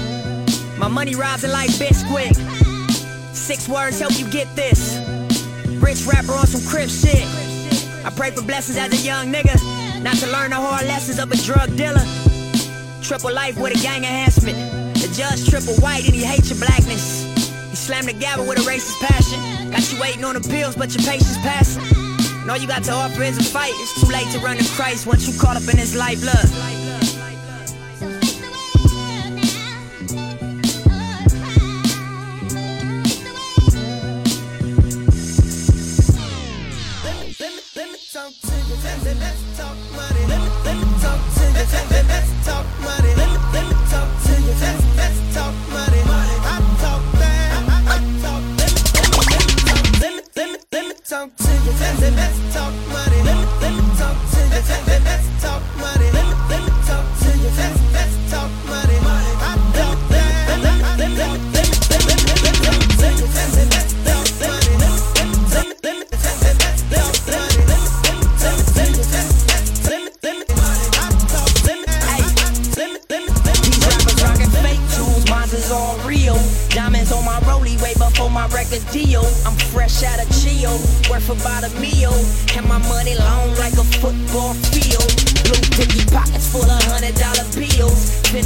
My 0.79 0.87
money 0.87 1.15
rising 1.15 1.51
like 1.51 1.71
Bisquick. 1.81 2.37
Six 3.35 3.67
words 3.67 3.99
help 3.99 4.13
you 4.19 4.29
get 4.29 4.55
this. 4.55 5.01
Rich 5.81 6.05
rapper 6.05 6.33
on 6.33 6.47
some 6.47 6.61
crib 6.69 6.91
shit. 6.91 7.25
I 8.05 8.11
pray 8.15 8.33
for 8.33 8.43
blessings 8.43 8.77
as 8.77 8.93
a 8.93 9.03
young 9.03 9.33
nigga. 9.33 9.57
Not 10.03 10.17
to 10.17 10.27
learn 10.27 10.51
the 10.51 10.57
hard 10.57 10.87
lessons 10.87 11.19
of 11.19 11.33
a 11.33 11.39
drug 11.39 11.75
dealer. 11.75 12.05
Triple 13.01 13.33
life 13.33 13.57
with 13.57 13.81
a 13.81 13.83
gang 13.83 14.05
enhancement. 14.05 14.59
The 14.93 15.09
judge 15.17 15.49
triple 15.49 15.77
white 15.77 16.05
and 16.05 16.15
he 16.15 16.23
hates 16.23 16.51
your 16.51 16.59
blackness. 16.59 17.25
He 17.71 17.77
slammed 17.77 18.09
the 18.09 18.13
gavel 18.13 18.47
with 18.47 18.59
a 18.59 18.69
racist 18.69 19.01
passion. 19.01 19.71
Got 19.71 19.91
you 19.91 19.99
waiting 19.99 20.25
on 20.25 20.35
the 20.35 20.47
pills, 20.47 20.77
but 20.77 20.95
your 20.95 21.03
patience 21.09 21.39
passing. 21.39 21.83
And 22.43 22.51
all 22.51 22.59
you 22.59 22.69
got 22.69 22.85
to 22.85 22.93
offer 22.93 23.23
is 23.23 23.39
a 23.39 23.43
fight. 23.43 23.73
It's 23.77 23.99
too 24.03 24.13
late 24.13 24.31
to 24.33 24.39
run 24.41 24.59
to 24.59 24.69
Christ 24.77 25.07
once 25.07 25.27
you 25.27 25.41
caught 25.41 25.57
up 25.57 25.67
in 25.67 25.79
his 25.79 25.97
life. 25.97 26.21
Look. 26.21 26.90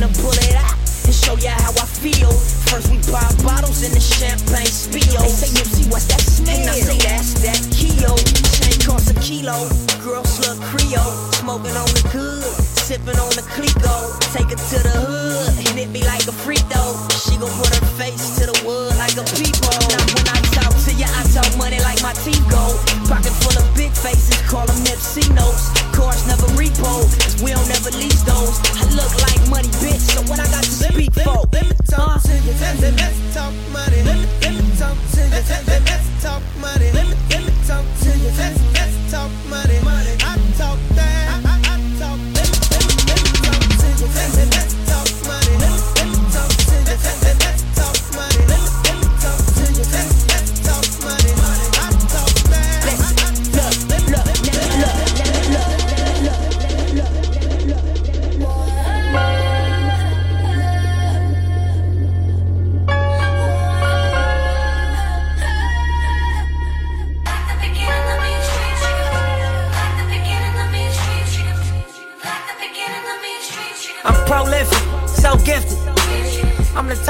Finna 0.05 0.23
pull 0.23 0.33
it 0.33 0.55
out 0.57 0.77
and 1.05 1.15
show 1.15 1.37
ya 1.37 1.53
how 1.65 1.73
I 1.73 1.87
feel. 1.89 2.31
First 2.69 2.91
we 2.91 2.99
pop 3.11 3.33
bottles 3.43 3.83
in 3.83 3.93
the 3.93 4.01
champagne 4.01 4.67
spill. 4.67 5.01
They 5.01 5.33
say 5.33 5.49
Nipsey, 5.57 5.91
what's 5.91 6.07
that 6.13 6.21
smell? 6.21 6.57
And 6.57 6.69
I 6.69 6.77
say 6.77 6.99
that's 6.99 7.41
that 7.41 7.61
kilo. 7.73 8.17
Chain 8.53 8.77
costs 8.85 9.09
a 9.11 9.17
kilo. 9.21 9.69
Girl 10.05 10.23
slut 10.25 10.61
Creole, 10.69 11.33
smoking 11.41 11.77
on 11.77 11.89
the 11.97 12.05
good, 12.13 12.45
sipping 12.85 13.17
on 13.17 13.33
the 13.33 13.45
Clicquot. 13.57 14.21
Take 14.37 14.53
her 14.53 14.61
to 14.61 14.79
the 14.85 14.93
hood, 14.93 15.69
and 15.73 15.79
it 15.79 15.93
be 15.93 16.05
like 16.05 16.27
a 16.29 16.33
freak 16.33 16.65
though. 16.69 16.95
She 17.25 17.41
gon' 17.41 17.53
put 17.57 17.73
her 17.73 17.87
face 17.97 18.37
to 18.41 18.53
the 18.53 18.57
wood 18.67 18.93
like 19.01 19.17
a 19.17 19.25
peephole. 19.25 19.89
Now 19.89 20.05
when 20.13 20.27
I 20.29 20.41
talk 20.53 20.74
ya, 20.99 21.09
I 21.11 21.23
talk 21.35 21.51
money 21.57 21.79
like 21.81 22.01
my 22.03 22.13
teeth 22.25 22.43
go. 22.51 22.79
Pocket 23.09 23.35
full 23.43 23.57
of 23.59 23.67
big 23.77 23.93
faces, 23.93 24.39
call 24.51 24.67
them 24.67 24.77
Nipsey 24.87 25.27
notes. 25.35 25.71
Cars 25.95 26.27
never 26.27 26.47
repo, 26.59 27.05
cause 27.21 27.43
we 27.43 27.51
don't 27.51 27.69
never 27.69 27.91
lease 27.97 28.23
those. 28.23 28.59
I 28.79 28.85
look 28.95 29.13
like 29.23 29.41
money, 29.51 29.69
bitch, 29.83 30.03
so 30.15 30.23
what 30.31 30.41
I 30.41 30.47
got 30.51 30.65
to 30.65 30.71
speak 30.71 31.13
for? 31.15 31.47
Let 31.53 31.67
me 31.69 31.77
talk 31.87 32.17
uh. 32.17 32.21
to 32.21 32.35
you, 32.35 32.55
let's, 32.61 32.83
let's 32.83 33.35
talk 33.35 33.55
money. 33.73 34.03
Let 34.03 34.17
me, 34.19 34.27
let 34.43 34.53
me 34.55 34.65
talk 34.79 34.97
to 35.15 35.21
you, 35.21 35.31
let's, 35.31 35.69
let's 35.69 36.07
talk 36.23 36.43
money. 36.61 36.91
Let 36.93 37.07
me, 37.07 37.17
let 37.31 37.43
me 37.47 37.53
talk 37.67 37.85
to 37.85 38.11
you, 38.19 38.31
let's, 38.39 38.59
let's 38.75 38.95
talk 39.11 39.31
money. 39.51 39.79
I 39.79 40.04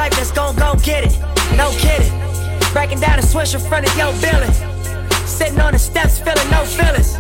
type 0.05 0.17
that's 0.17 0.33
gon' 0.33 0.55
go 0.57 0.75
get 0.83 1.05
it. 1.05 1.15
No 1.57 1.71
kidding. 1.79 2.13
Breaking 2.73 3.01
down 3.01 3.19
a 3.19 3.23
switch 3.23 3.55
in 3.55 3.61
front 3.61 3.89
of 3.89 3.97
your 3.97 4.13
building. 4.21 4.53
Sitting 5.27 5.61
on 5.61 5.73
the 5.73 5.79
steps, 5.79 6.19
feeling 6.19 6.51
no 6.51 6.65
feelings. 6.65 7.19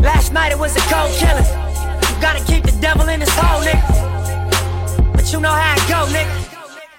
Last 0.00 0.32
night 0.32 0.52
it 0.52 0.58
was 0.58 0.76
a 0.76 0.84
cold 0.92 1.10
killing. 1.20 1.48
You 2.06 2.14
gotta 2.20 2.42
keep 2.44 2.64
the 2.64 2.76
devil 2.80 3.08
in 3.08 3.20
his 3.20 3.32
hole, 3.32 3.62
nigga. 3.62 5.12
But 5.14 5.32
you 5.32 5.40
know 5.40 5.54
how 5.62 5.74
it 5.74 5.84
go, 5.88 6.00
nigga. 6.16 6.34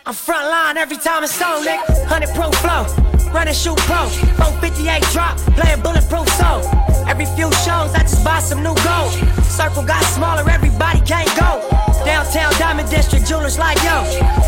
I'm 0.06 0.14
front 0.14 0.48
line 0.50 0.78
every 0.78 0.98
time 0.98 1.24
it's 1.24 1.42
on, 1.42 1.64
nigga. 1.64 1.86
100 2.10 2.34
pro 2.34 2.52
flow, 2.64 2.84
running 3.32 3.54
shoot 3.54 3.78
pro. 3.90 4.08
458 4.08 5.04
drop, 5.14 5.38
playing 5.58 5.82
bulletproof 5.82 6.28
soul. 6.40 6.62
Every 7.08 7.28
few 7.38 7.50
shows, 7.66 7.92
I 7.94 8.02
just 8.02 8.24
buy 8.24 8.40
some 8.40 8.64
new 8.64 8.76
gold. 8.88 9.14
Circle 9.46 9.84
got 9.84 10.04
smaller, 10.16 10.50
everybody 10.50 11.02
can't 11.02 11.30
go. 11.40 11.87
Downtown 12.08 12.54
Diamond 12.54 12.90
District, 12.90 13.28
jewelers 13.28 13.60
like 13.60 13.76
yo. 13.84 14.00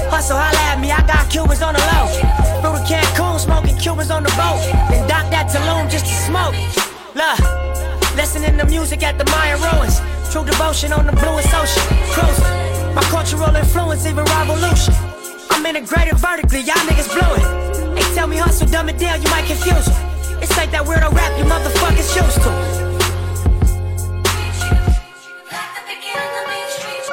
Hustle, 0.07 0.39
holla 0.39 0.63
at 0.71 0.79
me, 0.79 0.95
I 0.95 1.03
got 1.05 1.29
Cubans 1.29 1.61
on 1.61 1.75
the 1.75 1.83
low. 1.91 2.07
Through 2.63 2.79
the 2.79 2.83
Cancun, 2.87 3.37
smoking 3.37 3.75
Cubans 3.75 4.09
on 4.09 4.23
the 4.23 4.31
boat. 4.39 4.63
Then 4.87 5.03
dock 5.11 5.27
that 5.27 5.51
Tulum 5.51 5.91
just 5.91 6.07
to 6.07 6.15
smoke. 6.23 6.55
Look, 7.19 7.35
listening 8.15 8.57
to 8.59 8.65
music 8.65 9.03
at 9.03 9.17
the 9.19 9.25
Mayan 9.35 9.59
ruins. 9.59 9.99
True 10.31 10.45
devotion 10.45 10.93
on 10.93 11.05
the 11.05 11.11
bluest 11.11 11.51
ocean. 11.51 11.83
Cruising. 12.15 12.95
My 12.95 13.03
cultural 13.11 13.53
influence, 13.53 14.07
even 14.07 14.23
revolution. 14.23 14.95
I'm 15.51 15.65
integrated 15.65 16.15
vertically, 16.15 16.61
y'all 16.63 16.79
niggas 16.87 17.11
blew 17.11 17.27
it. 17.43 17.95
They 17.95 18.07
tell 18.15 18.27
me 18.27 18.37
hustle, 18.37 18.71
dumb 18.71 18.87
it 18.87 18.97
down, 18.97 19.21
you 19.21 19.27
might 19.35 19.43
confuse 19.43 19.83
them. 19.83 19.99
It's 20.39 20.55
like 20.55 20.71
that 20.71 20.87
weirdo 20.87 21.11
rap 21.11 21.35
you 21.37 21.43
motherfuckers 21.43 22.07
used 22.15 22.39
to. 22.39 22.78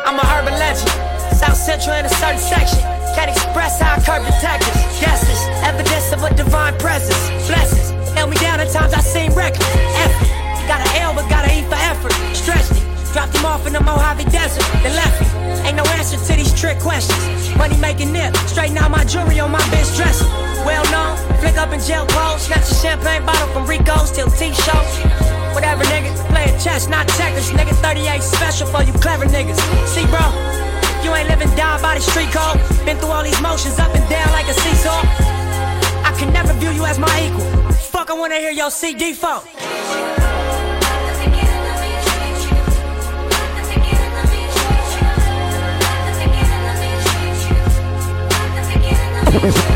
I'm 0.06 0.22
a 0.22 0.26
urban 0.38 0.54
legend, 0.54 0.86
South 1.34 1.58
Central 1.58 1.98
in 1.98 2.06
a 2.06 2.08
certain 2.22 2.38
section. 2.38 2.78
Can't 3.18 3.26
express 3.26 3.82
how 3.82 3.98
I 3.98 3.98
curb 3.98 4.22
detectives. 4.22 4.78
Guesses, 5.02 5.40
evidence 5.66 6.12
of 6.14 6.22
a 6.22 6.30
divine 6.32 6.78
presence. 6.78 7.18
Blessings, 7.50 7.90
held 8.14 8.30
me 8.30 8.36
down 8.36 8.60
at 8.60 8.70
times 8.70 8.94
I 8.94 9.00
seem 9.00 9.34
reckless. 9.34 9.66
Effort, 10.06 10.30
got 10.70 10.78
an 10.78 11.02
L 11.02 11.12
but 11.12 11.28
got 11.28 11.42
an 11.42 11.58
E 11.58 11.66
for 11.66 11.74
effort. 11.74 12.14
Stretched 12.38 12.70
it, 12.70 12.86
dropped 13.12 13.34
him 13.34 13.46
off 13.46 13.66
in 13.66 13.72
the 13.72 13.82
Mojave 13.82 14.30
Desert, 14.30 14.62
then 14.86 14.94
left 14.94 15.18
me. 15.18 15.26
Ain't 15.66 15.76
no 15.76 15.82
answer 15.98 16.22
to 16.22 16.32
these 16.38 16.54
trick 16.54 16.78
questions. 16.78 17.18
Money 17.58 17.76
making 17.78 18.12
nip, 18.12 18.30
straighten 18.46 18.78
out 18.78 18.92
my 18.92 19.02
jewelry 19.02 19.40
on 19.40 19.50
my 19.50 19.64
bitch 19.74 19.90
dresser. 19.96 20.30
Well 20.62 20.85
flick 21.46 21.58
up 21.58 21.72
in 21.72 21.80
jail 21.80 22.06
clothes, 22.06 22.42
snatch 22.42 22.70
a 22.70 22.74
champagne 22.74 23.24
bottle 23.24 23.48
from 23.48 23.66
Rico's 23.66 24.10
till 24.10 24.30
T-shirts. 24.30 24.94
Whatever, 25.54 25.84
nigga, 25.84 26.10
playing 26.30 26.58
chess, 26.58 26.88
not 26.88 27.06
checkers. 27.16 27.50
Nigga, 27.50 27.74
38 27.82 28.22
special 28.22 28.66
for 28.66 28.82
you 28.82 28.92
clever 28.94 29.26
niggas. 29.26 29.58
See, 29.86 30.06
bro, 30.06 30.26
you 31.04 31.14
ain't 31.14 31.28
living 31.28 31.54
down 31.56 31.80
by 31.80 31.94
the 31.94 32.00
street 32.00 32.30
code. 32.32 32.58
Been 32.84 32.96
through 32.98 33.10
all 33.10 33.22
these 33.22 33.40
motions 33.40 33.78
up 33.78 33.94
and 33.94 34.08
down 34.10 34.30
like 34.32 34.48
a 34.48 34.54
seesaw. 34.54 35.00
I 36.08 36.14
can 36.18 36.32
never 36.32 36.52
view 36.54 36.70
you 36.70 36.84
as 36.84 36.98
my 36.98 37.14
equal. 37.26 37.72
Fuck, 37.94 38.10
I 38.10 38.14
wanna 38.14 38.36
hear 38.36 38.52
your 38.52 38.70
CD 38.70 39.14
phone. 39.14 39.42
Yeah. 49.36 49.75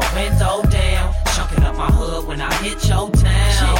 My 0.00 0.14
window 0.14 0.62
down. 0.70 1.14
Chunking 1.36 1.64
up 1.64 1.76
my 1.76 1.90
hood 1.90 2.26
when 2.26 2.40
I 2.40 2.52
hit 2.62 2.88
your 2.88 3.10
town. 3.10 3.76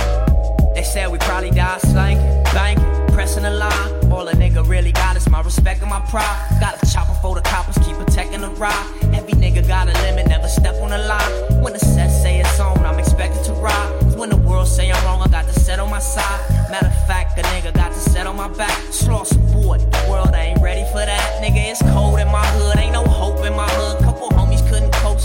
They 0.74 0.82
said 0.82 1.10
we 1.10 1.18
probably 1.18 1.50
die 1.50 1.78
slanging, 1.78 2.44
banging, 2.54 3.06
pressing 3.14 3.42
the 3.42 3.50
line. 3.50 4.12
All 4.12 4.26
a 4.28 4.32
nigga 4.32 4.66
really 4.68 4.92
got 4.92 5.16
is 5.16 5.28
my 5.28 5.40
respect 5.42 5.80
and 5.80 5.90
my 5.90 6.00
pride. 6.12 6.38
Got 6.60 6.82
a 6.82 6.92
chopper 6.92 7.14
for 7.22 7.34
the 7.34 7.42
coppers, 7.42 7.78
keep 7.84 7.96
protecting 7.96 8.40
the 8.40 8.50
ride. 8.50 8.86
Every 9.14 9.34
nigga 9.34 9.66
got 9.66 9.88
a 9.88 9.92
limit, 10.04 10.26
never 10.28 10.48
step 10.48 10.74
on 10.82 10.90
the 10.90 10.98
line. 10.98 11.62
When 11.62 11.72
the 11.72 11.78
set 11.78 12.10
say 12.10 12.40
it's 12.40 12.60
on, 12.60 12.78
I'm 12.84 12.98
expected 12.98 13.44
to 13.44 13.52
ride. 13.54 13.90
when 14.16 14.30
the 14.30 14.36
world 14.36 14.68
say 14.68 14.90
I'm 14.90 15.02
wrong, 15.04 15.22
I 15.22 15.28
got 15.28 15.46
to 15.46 15.58
set 15.58 15.78
on 15.80 15.90
my 15.90 15.98
side. 15.98 16.40
Matter 16.70 16.86
of 16.86 17.06
fact, 17.06 17.38
a 17.38 17.42
nigga 17.42 17.72
got 17.74 17.92
to 17.92 17.98
set 17.98 18.26
on 18.26 18.36
my 18.36 18.48
back. 18.48 18.76
Slow 18.92 19.24
support, 19.24 19.80
the 19.80 20.06
world 20.10 20.34
ain't 20.34 20.60
ready 20.62 20.84
for 20.92 21.02
that. 21.10 21.42
Nigga, 21.42 21.70
it's 21.72 21.82
cold 21.92 22.18
in 22.20 22.28
my 22.28 22.46
hood, 22.46 22.78
ain't 22.78 22.92
no 22.92 23.04
hope 23.04 23.44
in 23.44 23.54
my 23.54 23.68
hood. 23.68 24.02
Cope, 24.04 24.19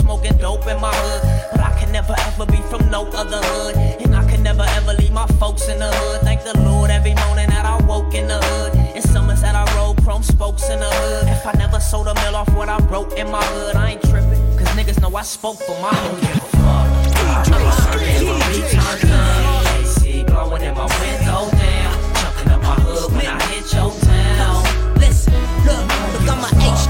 smoking 0.05 0.37
dope 0.37 0.67
in 0.67 0.79
my 0.79 0.93
hood. 0.93 1.21
But 1.51 1.61
I 1.61 1.71
can 1.79 1.91
never 1.91 2.15
ever 2.29 2.45
be 2.45 2.61
from 2.69 2.89
no 2.91 3.01
other 3.21 3.41
hood. 3.49 3.75
And 4.03 4.15
I 4.15 4.23
can 4.29 4.43
never 4.43 4.65
ever 4.77 4.93
leave 4.93 5.11
my 5.11 5.27
folks 5.41 5.67
in 5.67 5.79
the 5.79 5.91
hood. 5.91 6.21
Thank 6.21 6.43
the 6.43 6.57
Lord 6.59 6.91
every 6.91 7.15
morning 7.25 7.49
that 7.49 7.65
I 7.65 7.83
woke 7.85 8.13
in 8.13 8.27
the 8.27 8.39
hood. 8.39 8.71
And 8.95 9.03
summers 9.03 9.41
that 9.41 9.55
I 9.55 9.65
rode 9.77 9.97
chrome 10.03 10.23
spokes 10.23 10.69
in 10.69 10.79
the 10.79 10.91
hood. 10.99 11.27
If 11.27 11.45
I 11.45 11.53
never 11.53 11.79
sold 11.79 12.07
a 12.07 12.13
mill 12.21 12.35
off 12.35 12.49
what 12.55 12.69
I 12.69 12.77
wrote 12.85 13.13
in 13.17 13.29
my 13.31 13.43
hood, 13.43 13.75
I 13.75 13.91
ain't 13.93 14.03
tripping. 14.03 14.43
Cause 14.57 14.69
niggas 14.77 15.01
know 15.01 15.13
I 15.15 15.23
spoke 15.23 15.57
for 15.67 15.77
my 15.81 15.93
hood. 15.93 16.21
Give 16.21 16.37
a 16.37 16.49
fuck. 16.61 16.87
Beat 18.49 18.67
turned 18.77 19.11
up. 19.11 19.65
Blowing 20.27 20.63
in 20.69 20.73
my 20.75 20.87
window 21.01 21.41
down. 21.49 21.93
Jumping 22.21 22.49
up 22.53 22.61
my 22.61 22.77
hood 22.85 23.11
when 23.15 23.25
I 23.25 23.41
hit 23.51 23.65
your 23.73 23.91
town. 24.05 24.61
Listen, 25.01 25.33
look, 25.65 25.83
look, 26.13 26.25
I'm 26.33 26.43
a 26.45 26.49
H 26.61 26.83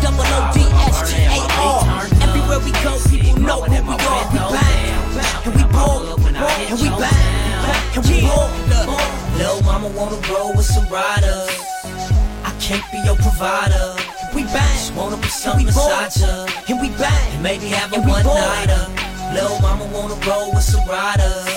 we 2.66 2.72
go, 2.84 2.98
people 3.10 3.40
know 3.40 3.62
who 3.62 3.72
we 3.72 3.98
are. 3.98 4.28
We 4.32 4.40
bang, 4.58 5.46
and 5.46 5.54
we 5.56 5.64
ball, 5.72 6.02
and 6.06 6.80
we 6.82 6.90
bang, 6.90 7.96
and 7.96 8.06
we 8.06 8.22
ball. 8.28 8.50
Lil' 9.38 9.62
mama 9.64 9.88
wanna 9.90 10.18
roll 10.30 10.54
with 10.56 10.66
some 10.66 10.88
riders. 10.90 11.50
I 12.44 12.52
can't 12.60 12.84
be 12.92 13.00
your 13.06 13.16
provider. 13.18 13.96
we 14.34 14.44
bang, 14.44 14.96
wanna 14.96 15.16
put 15.18 15.26
and 15.26 15.32
something 15.34 15.66
we 15.68 15.72
ball, 15.72 15.90
inside 16.04 16.22
ya. 16.22 16.48
and 16.70 16.82
we 16.82 16.90
bang, 16.98 17.34
And 17.36 17.44
maybe 17.44 17.68
have 17.70 17.94
a 17.94 18.00
one-nighter. 18.02 18.88
Lil' 19.34 19.60
mama 19.62 19.86
wanna 19.94 20.16
roll 20.28 20.52
with 20.54 20.64
some 20.64 20.86
riders. 20.88 21.48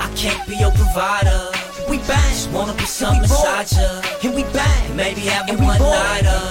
I 0.00 0.08
can't 0.16 0.46
be 0.46 0.56
your 0.56 0.70
provider. 0.72 1.40
we 1.88 1.98
bang, 2.06 2.52
wanna 2.52 2.72
put 2.72 2.80
and 2.82 2.88
something 2.88 3.22
we 3.22 3.28
ball, 3.28 3.60
inside 3.60 3.72
ya. 3.76 4.02
and 4.24 4.34
we 4.34 4.44
bang, 4.54 4.86
And 4.86 4.96
maybe 4.96 5.22
have 5.22 5.48
a 5.50 5.54
one-nighter. 5.56 6.42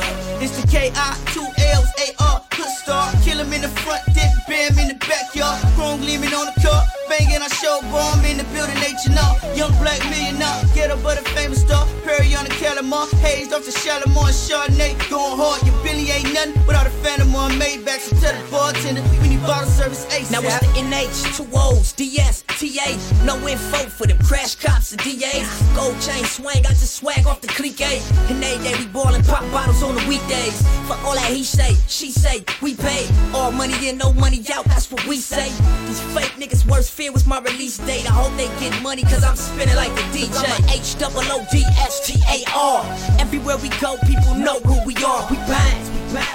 It's 0.43 0.59
the 0.59 0.67
KI, 0.67 0.91
two 1.33 1.45
L's, 1.77 1.89
AR, 2.19 2.40
good 2.40 2.40
start. 2.81 3.15
Kill 3.23 3.39
him 3.39 3.53
in 3.53 3.61
the 3.61 3.69
front, 3.83 4.03
dip, 4.13 4.31
bam 4.47 4.77
in 4.79 4.87
the 4.89 4.97
backyard. 5.07 5.61
Chrome 5.75 5.99
gleaming 6.01 6.33
on 6.33 6.45
the 6.49 6.55
car, 6.61 6.83
banging, 7.11 7.41
I 7.43 7.49
show 7.59 7.81
bomb 7.91 8.23
in 8.23 8.37
the 8.37 8.47
building, 8.55 8.77
H 8.79 9.03
and 9.11 9.19
R. 9.19 9.35
Young 9.53 9.73
black 9.83 9.99
millionaire, 10.07 10.63
get 10.73 10.91
a 10.91 10.95
but 11.03 11.19
a 11.19 11.23
famous 11.35 11.61
star. 11.61 11.85
Pair 12.05 12.21
Cherry 12.21 12.35
on 12.35 12.43
the 12.45 12.51
Calamar, 12.51 13.07
hazed 13.21 13.53
off 13.53 13.65
the 13.65 13.71
Shalimar 13.71 14.31
Chardonnay. 14.31 14.93
Going 15.09 15.37
hard, 15.37 15.65
your 15.65 15.75
Billy 15.83 16.09
ain't 16.11 16.33
nothing 16.33 16.53
without 16.67 16.87
a 16.87 16.89
phantom 16.89 17.35
on 17.35 17.51
Maybach. 17.51 17.99
So 17.99 18.15
tell 18.17 18.33
the 18.33 18.51
bartender, 18.51 19.01
we 19.21 19.29
need 19.29 19.41
bottle 19.43 19.69
service 19.69 20.05
ASAP. 20.05 20.31
Now 20.31 20.41
it's 20.41 20.59
the 20.59 20.67
NH, 20.79 21.37
two 21.37 21.47
O's, 21.53 21.93
DS, 21.93 22.43
TA. 22.47 22.89
No 23.25 23.35
info 23.47 23.89
for 23.89 24.07
them 24.07 24.17
crash 24.19 24.55
cops 24.55 24.91
and 24.91 25.01
DAs. 25.01 25.47
Gold 25.75 25.99
chain 26.01 26.23
swing, 26.25 26.63
got 26.63 26.75
the 26.75 26.87
swag 26.87 27.25
off 27.25 27.41
the 27.41 27.47
clique. 27.47 27.81
And 27.81 28.43
they 28.43 28.57
day 28.59 28.75
we 28.77 28.87
ballin' 28.87 29.23
pop 29.23 29.43
bottles 29.51 29.81
on 29.81 29.95
the 29.95 30.05
weekdays. 30.07 30.61
For 30.87 30.95
all 31.05 31.15
that 31.15 31.31
he 31.31 31.43
say, 31.43 31.75
she 31.87 32.11
say, 32.11 32.43
we 32.61 32.75
pay. 32.75 33.07
All 33.33 33.51
money 33.51 33.87
in, 33.87 33.97
no 33.97 34.13
money 34.13 34.43
out, 34.53 34.65
that's 34.65 34.91
what 34.91 35.05
we 35.07 35.17
say. 35.17 35.49
These 35.87 36.01
fake 36.13 36.33
niggas' 36.37 36.69
worst 36.69 36.91
fear 37.01 37.11
was 37.11 37.25
my 37.25 37.39
release 37.41 37.77
date. 37.79 38.05
I 38.05 38.13
hope 38.13 38.33
they 38.37 38.49
get 38.61 38.79
money, 38.83 39.01
cause 39.01 39.23
I'm 39.23 39.35
spinning 39.35 39.75
like 39.75 39.89
a 39.89 40.05
DJ. 40.13 40.37
H 40.69 40.99
double 40.99 41.25
O 41.33 41.41
D 41.51 41.63
S 41.89 42.05
T 42.05 42.21
A 42.29 42.37
R. 42.53 42.85
Everywhere 43.17 43.57
we 43.57 43.69
go, 43.81 43.97
people 44.05 44.35
know 44.35 44.59
who 44.69 44.77
we 44.85 44.93
are. 45.01 45.25
We 45.31 45.37
bang, 45.49 45.81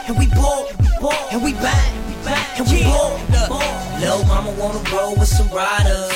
and 0.09 0.19
we 0.19 0.27
ball, 0.35 0.67
and 1.31 1.41
we 1.47 1.53
bang, 1.65 1.93
we 2.09 2.15
bang, 2.27 2.47
and 2.59 2.67
we 2.67 2.83
ball. 2.83 3.15
Lil' 4.03 4.25
mama 4.27 4.51
wanna 4.59 4.83
roll 4.91 5.15
with 5.15 5.29
some 5.29 5.49
riders. 5.55 6.11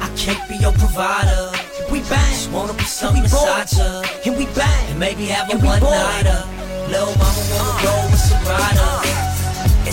I 0.00 0.08
can't 0.16 0.40
be 0.48 0.56
your 0.56 0.72
provider. 0.72 1.52
We 1.92 2.00
bang, 2.08 2.32
Just 2.32 2.50
wanna 2.52 2.72
be 2.72 2.84
something 2.84 3.24
we 3.24 3.28
ball, 3.28 3.60
inside 3.60 3.76
ya. 3.76 4.24
and 4.24 4.38
we 4.40 4.46
bang, 4.56 4.84
And 4.90 4.98
maybe 4.98 5.26
have 5.26 5.52
a 5.52 5.56
one 5.58 5.82
nighter. 5.82 6.40
Lil' 6.88 7.12
mama 7.20 7.42
wanna 7.52 7.84
roll 7.84 8.04
with 8.08 8.24
some 8.24 8.42
riders. 8.48 8.80
Uh. 8.80 9.36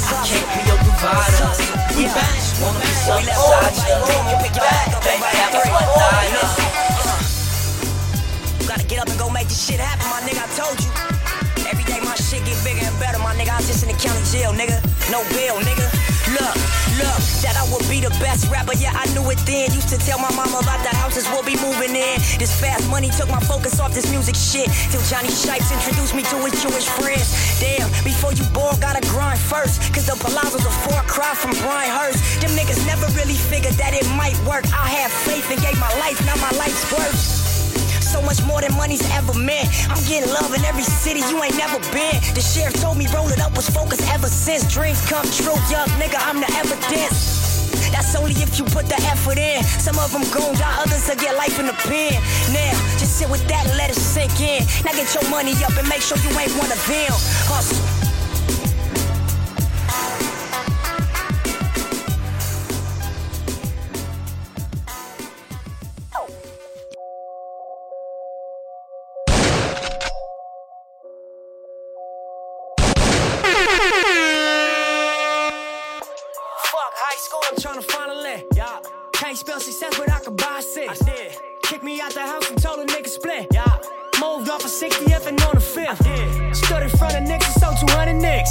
I 0.08 0.24
can't 0.24 0.48
be 0.56 0.62
your 0.72 0.87
provider. 0.98 1.54
We 1.96 2.04
Just 2.10 2.62
wanna 2.62 2.80
be 2.82 2.92
something 3.06 3.30
inside 3.30 3.78
ya. 3.78 3.98
Maybe 5.06 5.30
have 5.38 5.54
a 5.54 5.62
one 5.70 5.90
nighter. 5.98 6.46
Gotta 8.68 8.86
get 8.86 9.00
up 9.00 9.10
and 9.10 9.20
go 9.20 9.30
make 9.30 9.48
this 9.48 9.62
shit 9.66 9.80
happen, 9.80 10.08
my 10.10 10.22
nigga. 10.26 10.42
I 10.42 10.50
told 10.58 10.78
you. 10.82 10.92
Every 11.70 11.84
day 11.86 12.00
my 12.02 12.16
shit 12.16 12.44
get 12.46 12.58
bigger 12.64 12.86
and 12.86 13.00
better, 13.00 13.20
my 13.20 13.34
nigga. 13.36 13.54
I 13.54 13.58
was 13.58 13.68
just 13.68 13.84
in 13.84 13.90
the 13.90 13.98
county 13.98 14.24
jail, 14.32 14.52
nigga. 14.54 14.82
No 15.12 15.22
bail, 15.36 15.56
nigga. 15.62 16.07
Look, 16.36 16.60
look, 17.00 17.22
that 17.40 17.56
I 17.56 17.64
would 17.72 17.88
be 17.88 18.04
the 18.04 18.12
best 18.20 18.52
rapper, 18.52 18.76
yeah, 18.76 18.92
I 18.92 19.08
knew 19.16 19.24
it 19.32 19.40
then. 19.48 19.72
Used 19.72 19.88
to 19.96 19.98
tell 19.98 20.20
my 20.20 20.28
mama 20.36 20.60
about 20.60 20.84
the 20.84 20.92
houses 20.92 21.24
we'll 21.32 21.48
be 21.48 21.56
moving 21.64 21.96
in. 21.96 22.20
This 22.36 22.52
fast 22.52 22.90
money 22.90 23.08
took 23.10 23.30
my 23.30 23.40
focus 23.40 23.80
off 23.80 23.94
this 23.96 24.12
music 24.12 24.36
shit. 24.36 24.68
Till 24.92 25.02
Johnny 25.08 25.32
Shipes 25.32 25.72
introduced 25.72 26.16
me 26.16 26.24
to 26.28 26.36
his 26.44 26.60
Jewish 26.60 26.88
friends. 27.00 27.32
Damn, 27.64 27.88
before 28.04 28.34
you 28.34 28.44
ball, 28.52 28.76
gotta 28.84 29.00
grind 29.08 29.40
first. 29.40 29.80
Cause 29.94 30.08
the 30.08 30.20
Palazzo's 30.20 30.68
a 30.68 30.74
far 30.84 31.04
cry 31.08 31.34
from 31.34 31.52
Brynhurst. 31.64 32.20
Them 32.44 32.52
niggas 32.60 32.84
never 32.86 33.08
really 33.16 33.40
figured 33.48 33.80
that 33.80 33.96
it 33.96 34.04
might 34.20 34.36
work. 34.44 34.68
I 34.76 34.92
had 34.92 35.12
faith 35.12 35.48
and 35.50 35.62
gave 35.62 35.80
my 35.80 35.92
life, 36.04 36.20
now 36.28 36.36
my 36.44 36.52
life's 36.60 36.84
worth. 36.92 37.47
So 38.08 38.22
much 38.22 38.42
more 38.46 38.62
than 38.62 38.74
money's 38.76 39.04
ever 39.12 39.34
meant. 39.34 39.68
I'm 39.92 40.02
getting 40.08 40.32
love 40.32 40.54
in 40.56 40.64
every 40.64 40.84
city 40.84 41.20
you 41.28 41.44
ain't 41.44 41.58
never 41.58 41.78
been. 41.92 42.16
The 42.34 42.40
sheriff 42.40 42.80
told 42.80 42.98
me 42.98 43.06
roll 43.14 43.28
it 43.28 43.42
up 43.42 43.54
was 43.54 43.70
focused 43.70 44.08
ever 44.14 44.28
since. 44.28 44.64
Dreams 44.72 45.04
come 45.10 45.28
true, 45.28 45.60
young 45.68 45.92
nigga, 46.00 46.16
I'm 46.16 46.40
the 46.40 46.48
evidence. 46.56 47.92
That's 47.92 48.16
only 48.16 48.32
if 48.32 48.58
you 48.58 48.64
put 48.66 48.88
the 48.88 48.96
effort 49.12 49.38
in. 49.38 49.62
Some 49.64 50.00
of 50.00 50.12
them 50.14 50.24
gon' 50.32 50.56
die, 50.56 50.78
others 50.80 51.08
will 51.10 51.16
get 51.18 51.36
life 51.36 51.60
in 51.60 51.68
the 51.68 51.78
pen. 51.84 52.16
Now, 52.54 52.72
just 52.96 53.20
sit 53.20 53.30
with 53.30 53.46
that 53.50 53.68
and 53.68 53.78
let 53.78 53.90
it 53.90 54.00
sink 54.00 54.40
in. 54.40 54.64
Now 54.86 54.94
get 54.94 55.14
your 55.14 55.28
money 55.30 55.52
up 55.68 55.76
and 55.78 55.88
make 55.90 56.02
sure 56.02 56.18
you 56.18 56.32
ain't 56.40 56.56
one 56.56 56.72
of 56.72 56.80
them. 56.88 57.12
Hustle. 57.52 57.97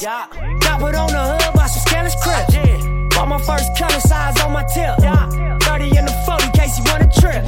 Yeah. 0.02 0.26
Got 0.61 0.80
put 0.80 0.94
on 0.94 1.09
the 1.09 1.22
hood 1.22 1.54
by 1.54 1.66
some 1.66 1.82
scandalous 1.87 2.16
crips. 2.22 2.54
Bought 3.14 3.28
my 3.28 3.38
first 3.38 3.76
color 3.78 4.00
size 4.00 4.38
on 4.40 4.52
my 4.52 4.64
tip. 4.64 4.94
Yeah. 5.00 5.59
30 5.62 5.96
in 5.96 6.04
the 6.04 6.12
40 6.26 6.44
in 6.44 6.52
case 6.52 6.78
you 6.78 6.85
wanna 6.85 7.11
trip. 7.12 7.44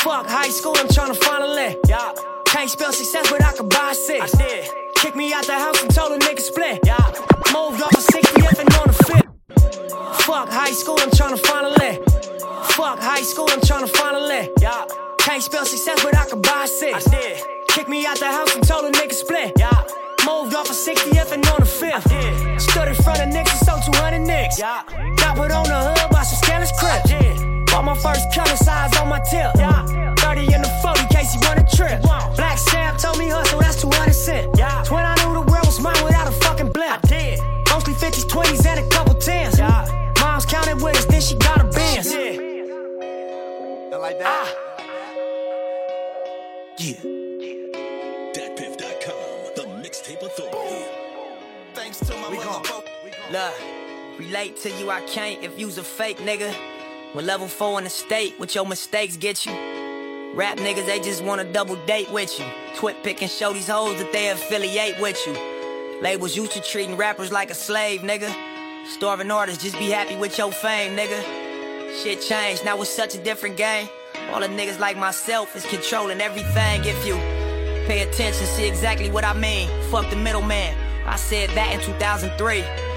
Fuck 0.00 0.26
high 0.26 0.48
school, 0.48 0.74
I'm 0.76 0.88
tryna 0.88 1.16
find 1.16 1.44
a 1.44 1.48
lick. 1.48 1.78
Yeah. 1.86 2.12
Can't 2.46 2.70
spell 2.70 2.92
success, 2.92 3.28
but 3.30 3.44
I 3.44 3.52
can 3.52 3.68
buy 3.68 3.92
six. 3.92 4.34
I 4.34 4.38
did. 4.38 4.70
Kicked 4.96 5.16
me 5.16 5.32
out 5.34 5.46
the 5.46 5.58
house 5.58 5.82
and 5.82 5.94
told 5.94 6.12
a 6.12 6.18
nigga 6.18 6.40
split. 6.40 6.80
Yeah. 6.84 6.96
Moved 7.52 7.82
off 7.82 7.92
a 7.92 8.00
60th 8.00 8.58
and 8.58 8.74
on 8.80 8.86
the 8.88 8.98
5th. 9.08 10.22
Fuck 10.22 10.48
high 10.48 10.72
school, 10.72 10.96
I'm 11.00 11.10
tryna 11.10 11.38
find 11.38 11.66
a 11.66 11.70
lick. 11.70 11.98
Fuck 12.76 12.98
high 13.00 13.22
school, 13.22 13.48
I'm 13.50 13.60
tryna 13.60 13.88
find 13.88 14.16
a 14.16 14.20
lick. 14.20 14.50
Yeah. 14.60 14.86
Can't 15.18 15.42
spell 15.42 15.66
success, 15.66 16.02
but 16.02 16.16
I 16.16 16.26
can 16.28 16.40
buy 16.40 16.64
six. 16.66 17.06
I 17.06 17.10
did. 17.10 17.42
Kicked 17.68 17.88
me 17.88 18.06
out 18.06 18.18
the 18.18 18.30
house 18.30 18.54
and 18.54 18.66
told 18.66 18.84
a 18.86 18.90
nigga 18.90 19.12
split. 19.12 19.52
Yeah. 19.58 20.03
Moved 20.24 20.54
off 20.54 20.70
a 20.70 20.72
60th 20.72 21.32
and 21.32 21.46
on 21.48 21.60
the 21.60 21.66
5th. 21.66 22.08
I. 22.10 22.56
Stood 22.56 22.88
in 22.88 22.94
front 22.94 23.20
of 23.20 23.28
niggas 23.28 23.52
and 23.52 23.66
sold 23.66 23.82
200 23.92 24.20
nicks. 24.20 24.58
Yeah. 24.58 24.82
Got 25.16 25.36
put 25.36 25.50
on 25.50 25.64
the 25.64 25.76
hood 25.76 26.10
by 26.10 26.22
some 26.22 26.38
scandalous 26.38 26.72
crips. 26.80 27.12
I 27.12 27.18
did. 27.20 27.66
Bought 27.66 27.84
my 27.84 27.94
first 27.94 28.32
color 28.32 28.56
size 28.56 28.96
on 28.96 29.08
my 29.08 29.20
tip. 29.20 29.52
Yeah. 29.56 29.84
30 30.16 30.54
in 30.54 30.62
the 30.62 30.72
40 30.80 31.06
case 31.12 31.34
you 31.34 31.40
wanna 31.44 31.66
trip. 31.68 32.00
Blacc 32.36 32.58
Sam 32.58 32.96
told 32.96 33.18
me 33.18 33.28
hustle, 33.28 33.60
that's 33.60 33.80
200 33.82 34.14
cent. 34.14 34.56
Yeah. 34.56 34.80
It's 34.80 34.90
when 34.90 35.04
I 35.04 35.14
knew 35.20 35.34
the 35.34 35.42
world 35.50 35.66
was 35.66 35.78
mine 35.80 36.02
without 36.02 36.26
a 36.26 36.32
fucking 36.32 36.72
blimp. 36.72 37.04
I 37.04 37.06
did. 37.06 37.40
Mostly 37.68 37.92
50s, 37.92 38.24
20s, 38.24 38.64
and 38.64 38.80
a 38.80 38.88
couple 38.88 39.14
10s. 39.14 39.58
Yeah. 39.58 40.12
Mom's 40.20 40.46
counted 40.46 40.80
with 40.80 40.96
us, 40.96 41.04
then 41.04 41.20
she 41.20 41.34
got 41.36 41.60
a 41.60 41.64
Benz. 41.64 42.14
Yeah. 42.14 43.98
like 43.98 44.18
that? 44.18 44.26
Ah. 44.26 44.84
Yeah. 46.78 47.23
Look, 53.32 53.54
relate 54.18 54.58
to 54.58 54.70
you, 54.70 54.90
I 54.90 55.00
can't 55.02 55.42
if 55.42 55.58
you's 55.58 55.78
a 55.78 55.82
fake 55.82 56.18
nigga. 56.18 56.54
When 57.14 57.24
level 57.24 57.48
four 57.48 57.78
in 57.78 57.84
the 57.84 57.90
state, 57.90 58.34
what 58.38 58.54
your 58.54 58.66
mistakes 58.66 59.16
get 59.16 59.46
you. 59.46 59.52
Rap 60.34 60.58
niggas, 60.58 60.84
they 60.84 61.00
just 61.00 61.24
wanna 61.24 61.44
double 61.44 61.76
date 61.86 62.10
with 62.10 62.38
you. 62.38 62.44
TwitPic 62.76 63.22
and 63.22 63.30
show 63.30 63.54
these 63.54 63.68
hoes 63.68 63.98
that 63.98 64.12
they 64.12 64.28
affiliate 64.28 65.00
with 65.00 65.18
you. 65.26 65.32
Labels 66.02 66.36
used 66.36 66.52
to 66.52 66.60
treating 66.60 66.96
rappers 66.96 67.32
like 67.32 67.50
a 67.50 67.54
slave, 67.54 68.02
nigga. 68.02 68.30
Starving 68.86 69.30
artists, 69.30 69.62
just 69.62 69.78
be 69.78 69.88
happy 69.88 70.16
with 70.16 70.36
your 70.36 70.52
fame, 70.52 70.94
nigga. 70.94 71.22
Shit 72.02 72.20
changed, 72.20 72.64
now 72.64 72.78
it's 72.82 72.90
such 72.90 73.14
a 73.14 73.18
different 73.18 73.56
game. 73.56 73.88
All 74.32 74.40
the 74.40 74.48
niggas 74.48 74.78
like 74.78 74.98
myself 74.98 75.56
is 75.56 75.64
controlling 75.64 76.20
everything 76.20 76.84
if 76.84 77.06
you 77.06 77.14
pay 77.86 78.02
attention, 78.02 78.46
see 78.46 78.68
exactly 78.68 79.10
what 79.10 79.24
I 79.24 79.32
mean. 79.32 79.70
Fuck 79.90 80.10
the 80.10 80.16
middleman. 80.16 80.76
I 81.06 81.16
said 81.16 81.48
that 81.50 81.72
in 81.72 81.80
2003. 81.80 82.93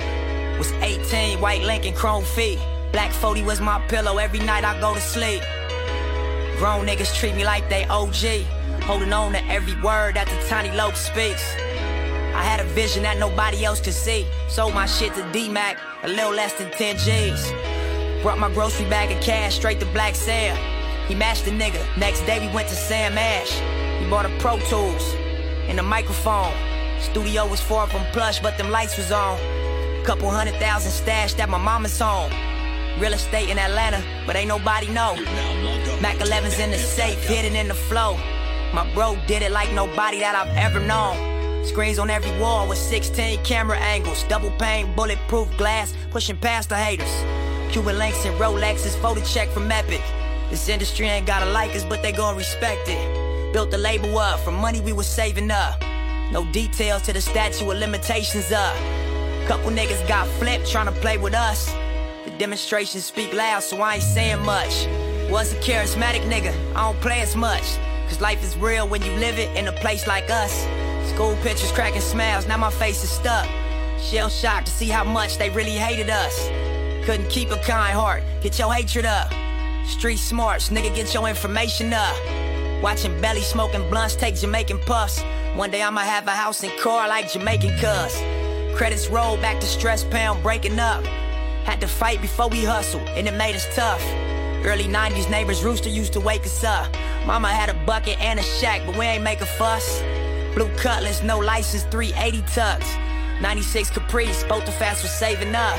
Was 0.58 0.72
18, 0.72 1.40
white 1.40 1.62
Lincoln, 1.62 1.94
chrome 1.94 2.24
feet. 2.24 2.60
Black 2.92 3.12
40 3.12 3.44
was 3.44 3.62
my 3.62 3.80
pillow 3.88 4.18
every 4.18 4.40
night 4.40 4.64
I 4.64 4.80
go 4.80 4.96
to 4.96 5.02
sleep. 5.02 5.44
Grown 6.58 6.88
niggas 6.88 7.16
treat 7.16 7.36
me 7.36 7.46
like 7.46 7.70
they 7.70 7.86
OG. 7.86 8.44
Holding 8.82 9.14
on 9.14 9.34
to 9.34 9.46
every 9.46 9.80
word 9.82 10.16
that 10.16 10.28
the 10.28 10.48
tiny 10.48 10.76
lope 10.76 10.96
speaks. 10.96 11.44
I 12.34 12.42
had 12.42 12.60
a 12.60 12.64
vision 12.64 13.04
that 13.04 13.18
nobody 13.18 13.66
else 13.66 13.82
could 13.82 13.94
see. 13.94 14.26
Sold 14.48 14.74
my 14.74 14.88
shit 14.88 15.14
to 15.14 15.32
D-Mac, 15.32 15.78
a 16.04 16.08
little 16.08 16.32
less 16.34 16.54
than 16.54 16.72
10 16.72 16.98
G's. 16.98 17.52
Brought 18.24 18.40
my 18.40 18.52
grocery 18.52 18.90
bag 18.90 19.16
of 19.16 19.22
cash 19.22 19.56
straight 19.56 19.80
to 19.80 19.86
Blacc 19.88 20.16
Sam. 20.16 20.58
He 21.08 21.14
matched 21.14 21.46
the 21.46 21.52
nigga. 21.52 21.86
Next 21.98 22.22
day 22.22 22.40
we 22.40 22.52
went 22.52 22.68
to 22.70 22.76
Sam 22.76 23.16
Ash. 23.18 23.52
He 24.02 24.10
bought 24.10 24.26
a 24.26 24.36
Pro 24.40 24.58
Tools 24.70 25.14
and 25.68 25.80
a 25.80 25.84
microphone. 25.84 26.54
Studio 27.00 27.48
was 27.48 27.62
far 27.62 27.88
from 27.88 28.04
plush, 28.12 28.40
but 28.40 28.58
them 28.58 28.72
lights 28.72 28.98
was 28.98 29.12
on. 29.12 29.38
Couple 30.08 30.30
hundred 30.30 30.56
thousand 30.56 30.92
stashed 30.92 31.38
at 31.42 31.50
my 31.50 31.58
mama's 31.58 32.00
home. 32.00 32.32
Real 32.98 33.12
estate 33.12 33.50
in 33.50 33.60
Atlanta, 33.60 34.02
but 34.26 34.38
ain't 34.38 34.48
nobody 34.48 34.88
know. 34.88 35.16
Mac 36.00 36.16
11's 36.20 36.60
in 36.60 36.72
the 36.72 36.78
safe, 36.78 37.22
hidden 37.26 37.58
in 37.58 37.68
the 37.68 37.74
flow. 37.74 38.16
My 38.74 38.90
bro 38.94 39.18
did 39.28 39.42
it 39.42 39.52
like 39.52 39.70
nobody 39.74 40.20
that 40.20 40.34
I've 40.34 40.56
ever 40.56 40.80
known. 40.80 41.66
Screens 41.66 42.00
on 42.00 42.10
every 42.10 42.32
wall 42.40 42.70
with 42.70 42.78
16 42.78 43.44
camera 43.44 43.78
angles, 43.80 44.24
double 44.30 44.52
pane, 44.52 44.96
bulletproof 44.96 45.50
glass, 45.58 45.94
pushing 46.10 46.38
past 46.38 46.70
the 46.70 46.78
haters. 46.78 47.14
Cuban 47.70 47.98
links 47.98 48.24
and 48.26 48.34
Rolexes, 48.40 48.96
photo 49.02 49.20
check 49.26 49.50
from 49.50 49.70
Epic. 49.70 50.02
This 50.50 50.70
industry 50.70 51.08
ain't 51.08 51.28
gotta 51.28 51.52
like 51.52 51.76
us, 51.76 51.84
but 51.84 52.02
they 52.02 52.14
gon' 52.14 52.38
respect 52.38 52.88
it. 52.88 53.52
Built 53.52 53.72
the 53.72 53.78
label 53.78 54.18
up 54.18 54.40
from 54.40 54.54
money 54.54 54.80
we 54.80 54.94
was 54.94 55.06
saving 55.06 55.52
up. 55.52 55.82
No 56.32 56.46
details 56.54 57.02
to 57.02 57.12
the 57.12 57.20
statute 57.20 57.70
of 57.70 57.78
limitations 57.78 58.54
up. 58.54 59.07
Couple 59.48 59.72
niggas 59.72 60.06
got 60.10 60.28
flipped 60.40 60.66
tryna 60.66 60.94
play 60.96 61.18
with 61.18 61.34
us. 61.34 61.72
The 62.26 62.32
demonstrations 62.38 63.06
speak 63.06 63.34
loud, 63.34 63.64
so 63.64 63.82
I 63.82 63.94
ain't 63.94 64.04
saying 64.04 64.44
much. 64.44 64.88
Was 65.32 65.54
a 65.54 65.56
charismatic 65.62 66.20
nigga, 66.30 66.54
I 66.76 66.92
don't 66.92 67.00
play 67.00 67.22
as 67.22 67.34
much. 67.34 67.64
Cause 68.10 68.20
life 68.20 68.44
is 68.44 68.58
real 68.58 68.90
when 68.90 69.02
you 69.02 69.12
live 69.14 69.40
it 69.40 69.56
in 69.56 69.70
a 69.70 69.72
place 69.72 70.06
like 70.06 70.30
us. 70.30 70.52
School 71.14 71.34
pictures 71.44 71.72
cracking 71.72 72.02
smiles, 72.02 72.46
now 72.46 72.58
my 72.58 72.72
face 72.72 73.02
is 73.06 73.10
stuck. 73.10 73.48
Shell 74.02 74.28
shocked 74.28 74.66
to 74.68 74.74
see 74.74 74.90
how 74.90 75.06
much 75.06 75.38
they 75.38 75.50
really 75.50 75.78
hated 75.78 76.10
us. 76.10 76.50
Couldn't 77.06 77.30
keep 77.30 77.50
a 77.50 77.58
kind 77.60 77.94
heart, 77.94 78.24
get 78.42 78.60
your 78.60 78.74
hatred 78.74 79.06
up. 79.06 79.32
Street 79.86 80.18
smarts, 80.18 80.68
nigga, 80.72 80.94
get 80.94 81.14
your 81.14 81.26
information 81.30 81.94
up. 81.94 82.18
Watching 82.84 83.18
belly 83.22 83.44
smoking 83.44 83.90
blunts 83.90 84.18
take 84.18 84.36
Jamaican 84.36 84.80
puffs. 84.80 85.22
One 85.56 85.72
day 85.72 85.82
I'ma 85.82 86.02
have 86.02 86.28
a 86.28 86.32
house 86.32 86.64
and 86.64 86.78
car 86.82 87.08
like 87.08 87.32
Jamaican 87.32 87.80
cuz. 87.80 88.22
Credits 88.78 89.08
roll 89.10 89.38
back 89.38 89.60
to 89.60 89.66
stress 89.66 90.04
pound 90.04 90.44
breaking 90.44 90.78
up. 90.78 91.04
Had 91.64 91.82
to 91.82 91.88
fight 91.88 92.22
before 92.22 92.48
we 92.48 92.64
hustle, 92.64 93.00
and 93.00 93.28
it 93.28 93.34
made 93.34 93.56
us 93.56 93.66
tough. 93.76 94.04
Early 94.64 94.84
90s 94.84 95.32
neighbors 95.32 95.64
rooster 95.64 95.90
used 95.90 96.14
to 96.14 96.20
wake 96.20 96.46
us 96.46 96.64
up. 96.64 96.96
Mama 97.26 97.48
had 97.48 97.70
a 97.70 97.86
bucket 97.86 98.20
and 98.20 98.40
a 98.40 98.44
shack, 98.44 98.84
but 98.86 98.96
we 98.96 99.04
ain't 99.04 99.24
make 99.24 99.42
a 99.42 99.48
fuss. 99.48 100.04
Blue 100.54 100.70
cutlass, 100.76 101.24
no 101.24 101.40
license, 101.40 101.86
380 101.86 102.44
tucks. 102.54 102.96
96 103.42 103.90
Caprice, 103.90 104.44
both 104.44 104.68
the 104.68 104.72
fast 104.72 105.02
for 105.02 105.08
saving 105.08 105.56
up. 105.56 105.76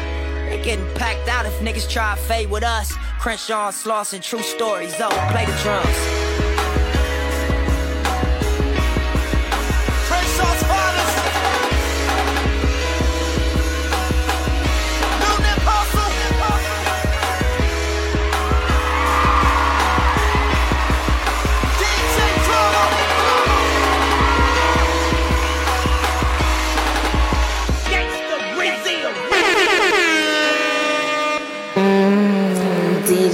They 0.49 0.61
getting 0.65 0.93
packed 0.97 1.29
out 1.29 1.47
if 1.47 1.57
niggas 1.61 1.89
try 1.89 2.17
to 2.17 2.21
fade 2.23 2.51
with 2.51 2.65
us. 2.65 2.93
Crenshaw, 3.21 3.71
Slauson, 3.71 4.21
true 4.21 4.43
stories. 4.43 4.93
Oh, 4.99 5.09
play 5.31 5.47
the 5.47 5.57
drums. 5.63 6.18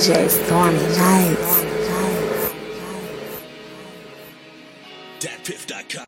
DJ 0.05 0.29
Stormy 0.29 0.79
Nights. 0.99 1.44